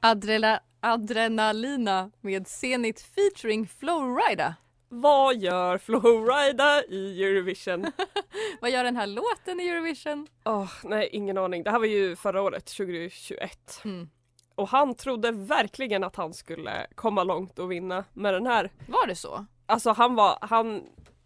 Adrela, 0.04 0.60
Adrenalina 0.80 2.10
med 2.20 2.48
Zenit 2.48 3.00
featuring 3.00 3.66
Flowrida. 3.66 4.54
Vad 4.88 5.36
gör 5.36 5.78
Flowrida 5.78 6.84
i 6.84 7.24
Eurovision? 7.24 7.86
Vad 8.60 8.70
gör 8.70 8.84
den 8.84 8.96
här 8.96 9.06
låten 9.06 9.60
i 9.60 9.68
Eurovision? 9.68 10.26
Åh, 10.44 10.72
nej, 10.84 11.08
ingen 11.12 11.38
aning. 11.38 11.62
Det 11.62 11.70
här 11.70 11.78
var 11.78 11.86
ju 11.86 12.16
förra 12.16 12.42
året, 12.42 12.66
2021. 12.66 13.80
Mm. 13.84 14.08
Och 14.54 14.68
han 14.68 14.94
trodde 14.94 15.32
verkligen 15.32 16.04
att 16.04 16.16
han 16.16 16.34
skulle 16.34 16.86
komma 16.94 17.24
långt 17.24 17.58
och 17.58 17.72
vinna 17.72 18.04
med 18.12 18.34
den 18.34 18.46
här. 18.46 18.70
Var 18.88 19.06
det 19.06 19.16
så? 19.16 19.46
Alltså 19.66 19.90
han 19.90 20.14
var, 20.14 20.38
han 20.40 20.82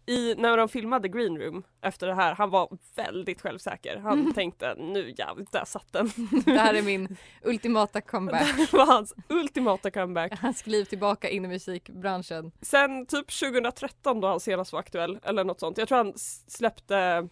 i, 0.07 0.35
när 0.37 0.57
de 0.57 0.69
filmade 0.69 1.07
Green 1.07 1.37
Room 1.37 1.63
efter 1.81 2.07
det 2.07 2.13
här, 2.13 2.35
han 2.35 2.49
var 2.49 2.69
väldigt 2.95 3.41
självsäker. 3.41 3.97
Han 3.97 4.19
Mm. 4.19 4.33
tänkte 4.33 4.75
nu 4.77 5.13
jävlar, 5.17 5.45
där 5.51 5.65
satt 5.65 5.93
den. 5.93 6.11
Det 6.45 6.51
här 6.59 6.73
är 6.73 6.81
min 6.81 7.17
ultimata 7.43 8.01
comeback. 8.01 8.57
Det 8.71 8.73
var 8.77 8.85
hans 8.85 9.13
ultimata 9.29 9.91
comeback. 9.91 10.39
Hans 10.41 10.61
kliv 10.61 10.85
tillbaka 10.85 11.29
in 11.29 11.45
i 11.45 11.47
musikbranschen. 11.47 12.51
Sen 12.61 13.05
typ 13.05 13.39
2013 13.39 14.21
då 14.21 14.27
han 14.27 14.39
senast 14.39 14.71
var 14.73 14.79
aktuell, 14.79 15.19
eller 15.23 15.43
något 15.43 15.59
sånt. 15.59 15.77
Jag 15.77 15.87
tror 15.87 15.97
han 15.97 16.13
släppte 16.47 17.27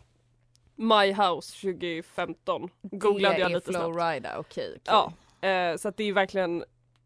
My 0.76 1.14
House 1.14 1.62
2015. 1.62 2.70
Googlade 2.82 3.36
det 3.36 3.42
jag 3.42 3.52
är 3.52 3.56
lite 3.56 3.72
snabbt. 3.72 3.84
Flowrida, 3.86 4.38
okej. 4.38 4.70
okej. 4.70 4.80
Ja, 4.84 5.14
eh, 5.48 5.78
så 5.78 5.88
att 5.88 5.98
det 5.98 6.04
är 6.04 6.14
verkligen 6.14 6.64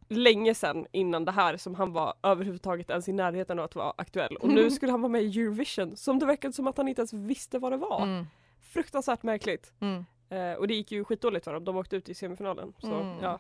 länge 0.10 0.54
sedan 0.56 0.88
innan 0.92 1.26
det 1.26 1.32
här 1.32 1.58
som 1.58 1.76
han 1.76 1.94
var 1.94 2.14
överhuvudtaget 2.24 2.90
ens 2.90 3.10
i 3.10 3.14
närheten 3.14 3.60
av 3.60 3.66
att 3.66 3.76
vara 3.76 3.94
aktuell. 3.98 4.36
Och 4.36 4.50
nu 4.50 4.72
skulle 4.72 4.92
han 4.92 5.02
vara 5.02 5.12
med 5.12 5.24
i 5.24 5.40
Eurovision 5.40 5.96
som 5.96 6.20
det 6.20 6.26
verkade 6.26 6.54
som 6.54 6.68
att 6.68 6.78
han 6.78 6.88
inte 6.88 7.02
ens 7.02 7.14
visste 7.14 7.60
vad 7.60 7.72
det 7.72 7.78
var. 7.78 8.04
Mm. 8.04 8.26
Fruktansvärt 8.62 9.24
märkligt. 9.24 9.74
Mm. 9.80 10.06
Eh, 10.30 10.54
och 10.54 10.68
det 10.68 10.74
gick 10.76 10.92
ju 10.92 11.04
skitdåligt 11.04 11.46
för 11.46 11.54
dem, 11.54 11.66
de 11.66 11.78
åkte 11.78 11.96
ut 11.96 12.10
i 12.10 12.14
semifinalen. 12.14 12.74
Så 12.80 12.94
Mm. 12.94 13.18
ja, 13.22 13.40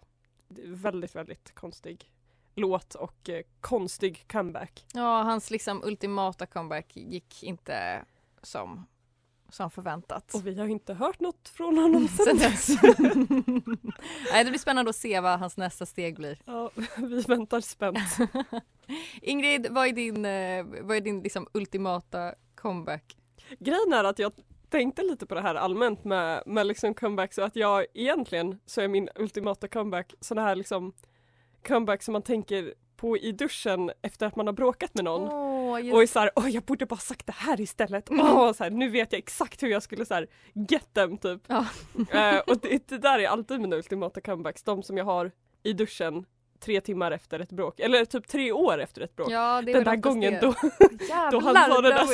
väldigt 0.65 1.15
väldigt 1.15 1.55
konstig 1.55 2.11
låt 2.55 2.95
och 2.95 3.29
eh, 3.29 3.41
konstig 3.61 4.27
comeback. 4.27 4.85
Ja, 4.93 5.21
hans 5.23 5.51
liksom 5.51 5.83
ultimata 5.83 6.45
comeback 6.45 6.95
gick 6.95 7.43
inte 7.43 8.05
som, 8.41 8.85
som 9.51 9.71
förväntat. 9.71 10.33
Och 10.33 10.47
vi 10.47 10.59
har 10.59 10.67
inte 10.67 10.93
hört 10.93 11.19
något 11.19 11.49
från 11.49 11.77
honom 11.77 12.07
sen 12.25 12.37
dess. 12.37 12.67
Nej, 14.31 14.43
det 14.43 14.49
blir 14.49 14.57
spännande 14.57 14.89
att 14.89 14.95
se 14.95 15.19
vad 15.19 15.39
hans 15.39 15.57
nästa 15.57 15.85
steg 15.85 16.15
blir. 16.15 16.41
ja, 16.45 16.71
vi 16.97 17.21
väntar 17.21 17.61
spänt. 17.61 18.17
Ingrid, 19.21 19.67
vad 19.71 19.87
är 19.87 19.93
din, 19.93 20.25
eh, 20.25 20.65
vad 20.81 20.97
är 20.97 21.01
din 21.01 21.21
liksom 21.21 21.47
ultimata 21.53 22.33
comeback? 22.55 23.17
Grejen 23.59 23.93
är 23.93 24.03
att 24.03 24.19
jag 24.19 24.31
tänkte 24.69 25.03
lite 25.03 25.25
på 25.25 25.35
det 25.35 25.41
här 25.41 25.55
allmänt 25.55 26.03
med, 26.03 26.43
med 26.45 26.67
liksom 26.67 26.93
comebacks 26.93 27.37
och 27.37 27.45
att 27.45 27.55
jag 27.55 27.85
egentligen 27.93 28.59
så 28.65 28.81
är 28.81 28.87
min 28.87 29.09
ultimata 29.15 29.67
comeback 29.67 30.13
sådana 30.19 30.47
här 30.47 30.55
liksom 30.55 30.93
comeback 31.67 32.03
som 32.03 32.13
man 32.13 32.21
tänker 32.21 32.73
på 32.99 33.17
i 33.17 33.31
duschen 33.31 33.91
efter 34.01 34.25
att 34.25 34.35
man 34.35 34.47
har 34.47 34.53
bråkat 34.53 34.95
med 34.95 35.03
någon. 35.03 35.21
Åh, 35.21 35.93
Och 35.93 36.03
är 36.03 36.07
såhär, 36.07 36.31
åh 36.35 36.49
jag 36.49 36.63
borde 36.63 36.85
bara 36.85 36.99
sagt 36.99 37.25
det 37.25 37.35
här 37.35 37.61
istället. 37.61 38.09
Mm. 38.09 38.25
Åh, 38.25 38.53
så 38.53 38.63
här, 38.63 38.71
nu 38.71 38.89
vet 38.89 39.11
jag 39.11 39.19
exakt 39.19 39.63
hur 39.63 39.67
jag 39.67 39.83
skulle 39.83 40.05
så 40.05 40.13
här, 40.13 40.27
get 40.53 40.93
them 40.93 41.17
typ. 41.17 41.41
Ja. 41.47 41.65
Eh, 42.11 42.39
och 42.39 42.57
det, 42.61 42.87
det 42.87 42.97
där 42.97 43.19
är 43.19 43.27
alltid 43.27 43.61
mina 43.61 43.75
ultimata 43.75 44.21
comebacks, 44.21 44.63
de 44.63 44.83
som 44.83 44.97
jag 44.97 45.05
har 45.05 45.31
i 45.63 45.73
duschen 45.73 46.25
tre 46.59 46.81
timmar 46.81 47.11
efter 47.11 47.39
ett 47.39 47.49
bråk, 47.51 47.79
eller 47.79 48.05
typ 48.05 48.27
tre 48.27 48.51
år 48.51 48.79
efter 48.81 49.01
ett 49.01 49.15
bråk. 49.15 49.31
Ja, 49.31 49.61
Den 49.61 49.83
där 49.83 49.95
gången 49.95 50.33
det. 50.33 50.39
då, 50.39 50.53
Jävlar, 51.09 51.31
då 51.31 51.39
han 51.39 51.55
sa 51.55 51.81
det 51.81 51.89
där 51.89 52.05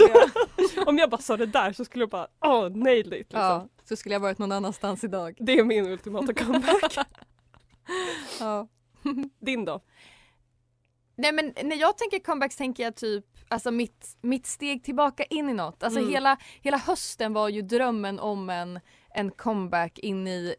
så, 0.67 0.83
om 0.89 0.97
jag 0.97 1.09
bara 1.09 1.21
sa 1.21 1.37
det 1.37 1.45
där 1.45 1.73
så 1.73 1.85
skulle 1.85 2.01
jag 2.01 2.09
bara, 2.09 2.27
åh 2.45 2.69
nailed 2.69 3.13
it 3.13 3.13
liksom. 3.13 3.39
Ja, 3.39 3.67
så 3.83 3.95
skulle 3.95 4.15
jag 4.15 4.19
varit 4.19 4.37
någon 4.37 4.51
annanstans 4.51 5.03
idag. 5.03 5.37
Det 5.39 5.59
är 5.59 5.63
min 5.63 5.85
ultimata 5.87 6.33
comeback. 6.33 6.97
Ja. 8.39 8.67
Din 9.39 9.65
då? 9.65 9.81
Nej 11.15 11.31
men 11.31 11.53
när 11.63 11.75
jag 11.75 11.97
tänker 11.97 12.19
comebacks 12.19 12.55
tänker 12.55 12.83
jag 12.83 12.95
typ 12.95 13.25
alltså 13.47 13.71
mitt, 13.71 14.17
mitt 14.21 14.45
steg 14.45 14.83
tillbaka 14.83 15.23
in 15.23 15.49
i 15.49 15.53
något. 15.53 15.83
Alltså 15.83 15.99
Mm. 15.99 16.11
hela, 16.11 16.37
hela 16.61 16.77
hösten 16.77 17.33
var 17.33 17.49
ju 17.49 17.61
drömmen 17.61 18.19
om 18.19 18.49
en, 18.49 18.79
en 19.09 19.31
comeback 19.31 19.99
in 19.99 20.27
i 20.27 20.55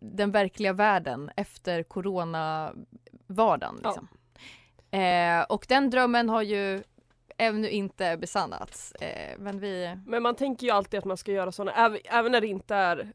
den 0.00 0.30
verkliga 0.30 0.72
världen 0.72 1.30
efter 1.36 1.82
corona-vardagen. 1.82 3.80
Liksom. 3.84 4.08
Eh, 4.90 5.42
och 5.42 5.66
den 5.68 5.90
drömmen 5.90 6.28
har 6.28 6.42
ju 6.42 6.82
ännu 7.38 7.68
inte 7.70 8.16
besannats. 8.16 8.92
Eh, 8.92 9.38
men 9.38 9.60
vi... 9.60 9.96
Men 10.06 10.22
man 10.22 10.34
tänker 10.34 10.66
ju 10.66 10.72
alltid 10.72 10.98
att 10.98 11.04
man 11.04 11.16
ska 11.16 11.32
göra 11.32 11.52
sådana, 11.52 11.72
även, 11.86 11.98
även 12.04 12.32
när 12.32 12.40
det 12.40 12.46
inte 12.46 12.74
är 12.74 13.12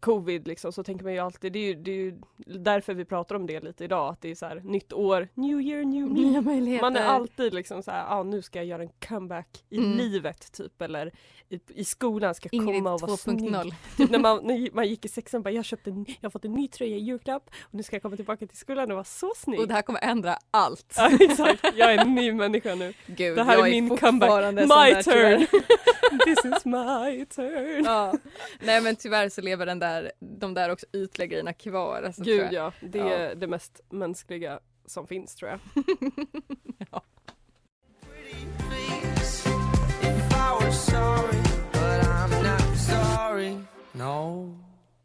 covid 0.00 0.48
liksom 0.48 0.72
så 0.72 0.82
tänker 0.84 1.04
man 1.04 1.12
ju 1.12 1.18
alltid, 1.18 1.52
det 1.52 1.58
är 1.58 1.64
ju, 1.66 1.74
det 1.74 1.90
är 1.90 1.94
ju 1.96 2.18
därför 2.46 2.94
vi 2.94 3.04
pratar 3.04 3.34
om 3.34 3.46
det 3.46 3.60
lite 3.60 3.84
idag, 3.84 4.12
att 4.12 4.20
det 4.20 4.30
är 4.30 4.34
så 4.34 4.46
här 4.46 4.60
nytt 4.64 4.92
år, 4.92 5.28
new 5.34 5.60
year, 5.60 5.84
new 5.84 6.06
me. 6.08 6.20
Nya 6.20 6.40
möjligheter. 6.40 6.82
Man 6.84 6.96
är 6.96 7.04
alltid 7.04 7.54
liksom 7.54 7.82
så 7.82 7.90
här, 7.90 8.04
ah, 8.08 8.22
nu 8.22 8.42
ska 8.42 8.58
jag 8.58 8.66
göra 8.66 8.82
en 8.82 8.90
comeback 9.08 9.48
i 9.70 9.76
Mm. 9.78 9.98
livet 9.98 10.52
typ 10.52 10.82
eller 10.82 11.12
i, 11.48 11.60
i 11.68 11.84
skolan 11.84 12.34
ska 12.34 12.48
jag 12.52 12.54
Ingrid 12.62 12.76
komma 12.76 12.94
och 12.94 13.00
vara 13.00 13.12
2.0. 13.12 13.16
snygg. 13.62 13.74
Typ 13.96 14.10
när 14.10 14.18
man, 14.18 14.40
när 14.44 14.74
man 14.74 14.88
gick 14.88 15.04
i 15.04 15.08
sexan 15.08 15.42
bara 15.42 15.50
jag 15.50 15.64
köpte, 15.64 15.90
en, 15.90 16.04
jag 16.08 16.16
har 16.22 16.30
fått 16.30 16.44
en 16.44 16.52
ny 16.52 16.68
tröja 16.68 16.96
i 16.96 17.00
julklapp 17.00 17.50
och 17.62 17.74
nu 17.74 17.82
ska 17.82 17.96
jag 17.96 18.02
komma 18.02 18.16
tillbaka 18.16 18.46
till 18.46 18.56
skolan 18.58 18.90
och 18.90 18.94
vara 18.94 19.04
så 19.04 19.32
snygg. 19.36 19.60
Och 19.60 19.68
det 19.68 19.74
här 19.74 19.82
kommer 19.82 20.00
ändra 20.04 20.38
allt. 20.50 20.94
Ja 20.96 21.10
exakt, 21.20 21.64
jag 21.74 21.94
är 21.94 21.98
en 21.98 22.14
ny 22.14 22.32
människa 22.32 22.74
nu. 22.74 22.94
Gud, 23.06 23.36
det 23.36 23.42
här 23.44 23.58
är 23.58 23.66
är 23.66 23.70
min 23.70 23.96
comeback, 23.96 24.54
my 24.54 25.02
turn. 25.02 25.46
This 26.24 26.44
is 26.44 26.64
my 26.64 27.24
turn. 27.26 27.84
Ja. 27.84 28.14
Nej 28.60 28.80
men 28.80 28.96
tyvärr 28.96 29.28
så 29.28 29.40
lever 29.40 29.66
den 29.66 29.78
där, 29.78 29.85
de 30.18 30.54
där 30.54 30.70
också 30.70 30.86
ytliga 30.92 31.26
grejerna 31.26 31.52
kvar. 31.52 32.02
Alltså, 32.02 32.24
tror 32.24 32.34
Gud 32.36 32.44
jag. 32.44 32.52
ja, 32.52 32.72
det 32.80 32.98
Ja. 32.98 33.04
är 33.12 33.34
det 33.34 33.46
mest 33.46 33.80
mänskliga 33.88 34.60
som 34.86 35.06
finns 35.06 35.34
tror 35.34 35.50
jag. 35.50 35.60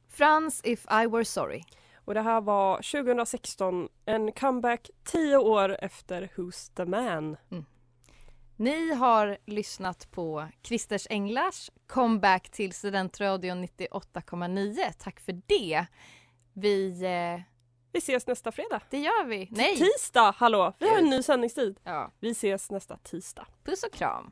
Frans 0.10 0.62
If 0.64 0.86
I 0.92 1.08
Were 1.08 1.26
Sorry. 1.26 1.64
Och 2.06 2.14
det 2.14 2.22
här 2.22 2.42
var 2.42 2.76
2016, 2.78 3.90
en 4.06 4.32
comeback 4.32 4.90
10 5.04 5.38
år 5.38 5.78
efter 5.82 6.30
Who's 6.36 6.72
the 6.76 6.86
Man. 6.86 7.38
Ni 8.62 8.94
har 8.94 9.38
lyssnat 9.46 10.12
på 10.12 10.48
Christers 10.64 11.08
Englars 11.10 11.72
comeback 11.88 12.50
till 12.50 12.74
Studentradion 12.74 13.64
98,9. 13.66 14.92
Tack 15.00 15.20
för 15.20 15.42
det. 15.48 15.86
Vi... 16.54 17.04
Eh, 17.04 17.42
Vi 17.92 17.98
ses 18.00 18.28
nästa 18.28 18.52
fredag. 18.52 18.82
det 18.90 18.98
gör 19.00 19.26
vi. 19.26 19.48
Nej! 19.52 19.78
Tisdag, 19.78 20.34
hallå! 20.38 20.74
Vi 20.80 20.90
har 20.90 20.98
en 20.98 21.10
ny 21.10 21.24
sändningstid. 21.24 21.80
Ja. 21.84 22.12
Vi 22.20 22.32
ses 22.32 22.72
nästa 22.72 22.98
tisdag. 22.98 23.48
Puss 23.64 23.84
och 23.84 23.94
kram. 23.94 24.32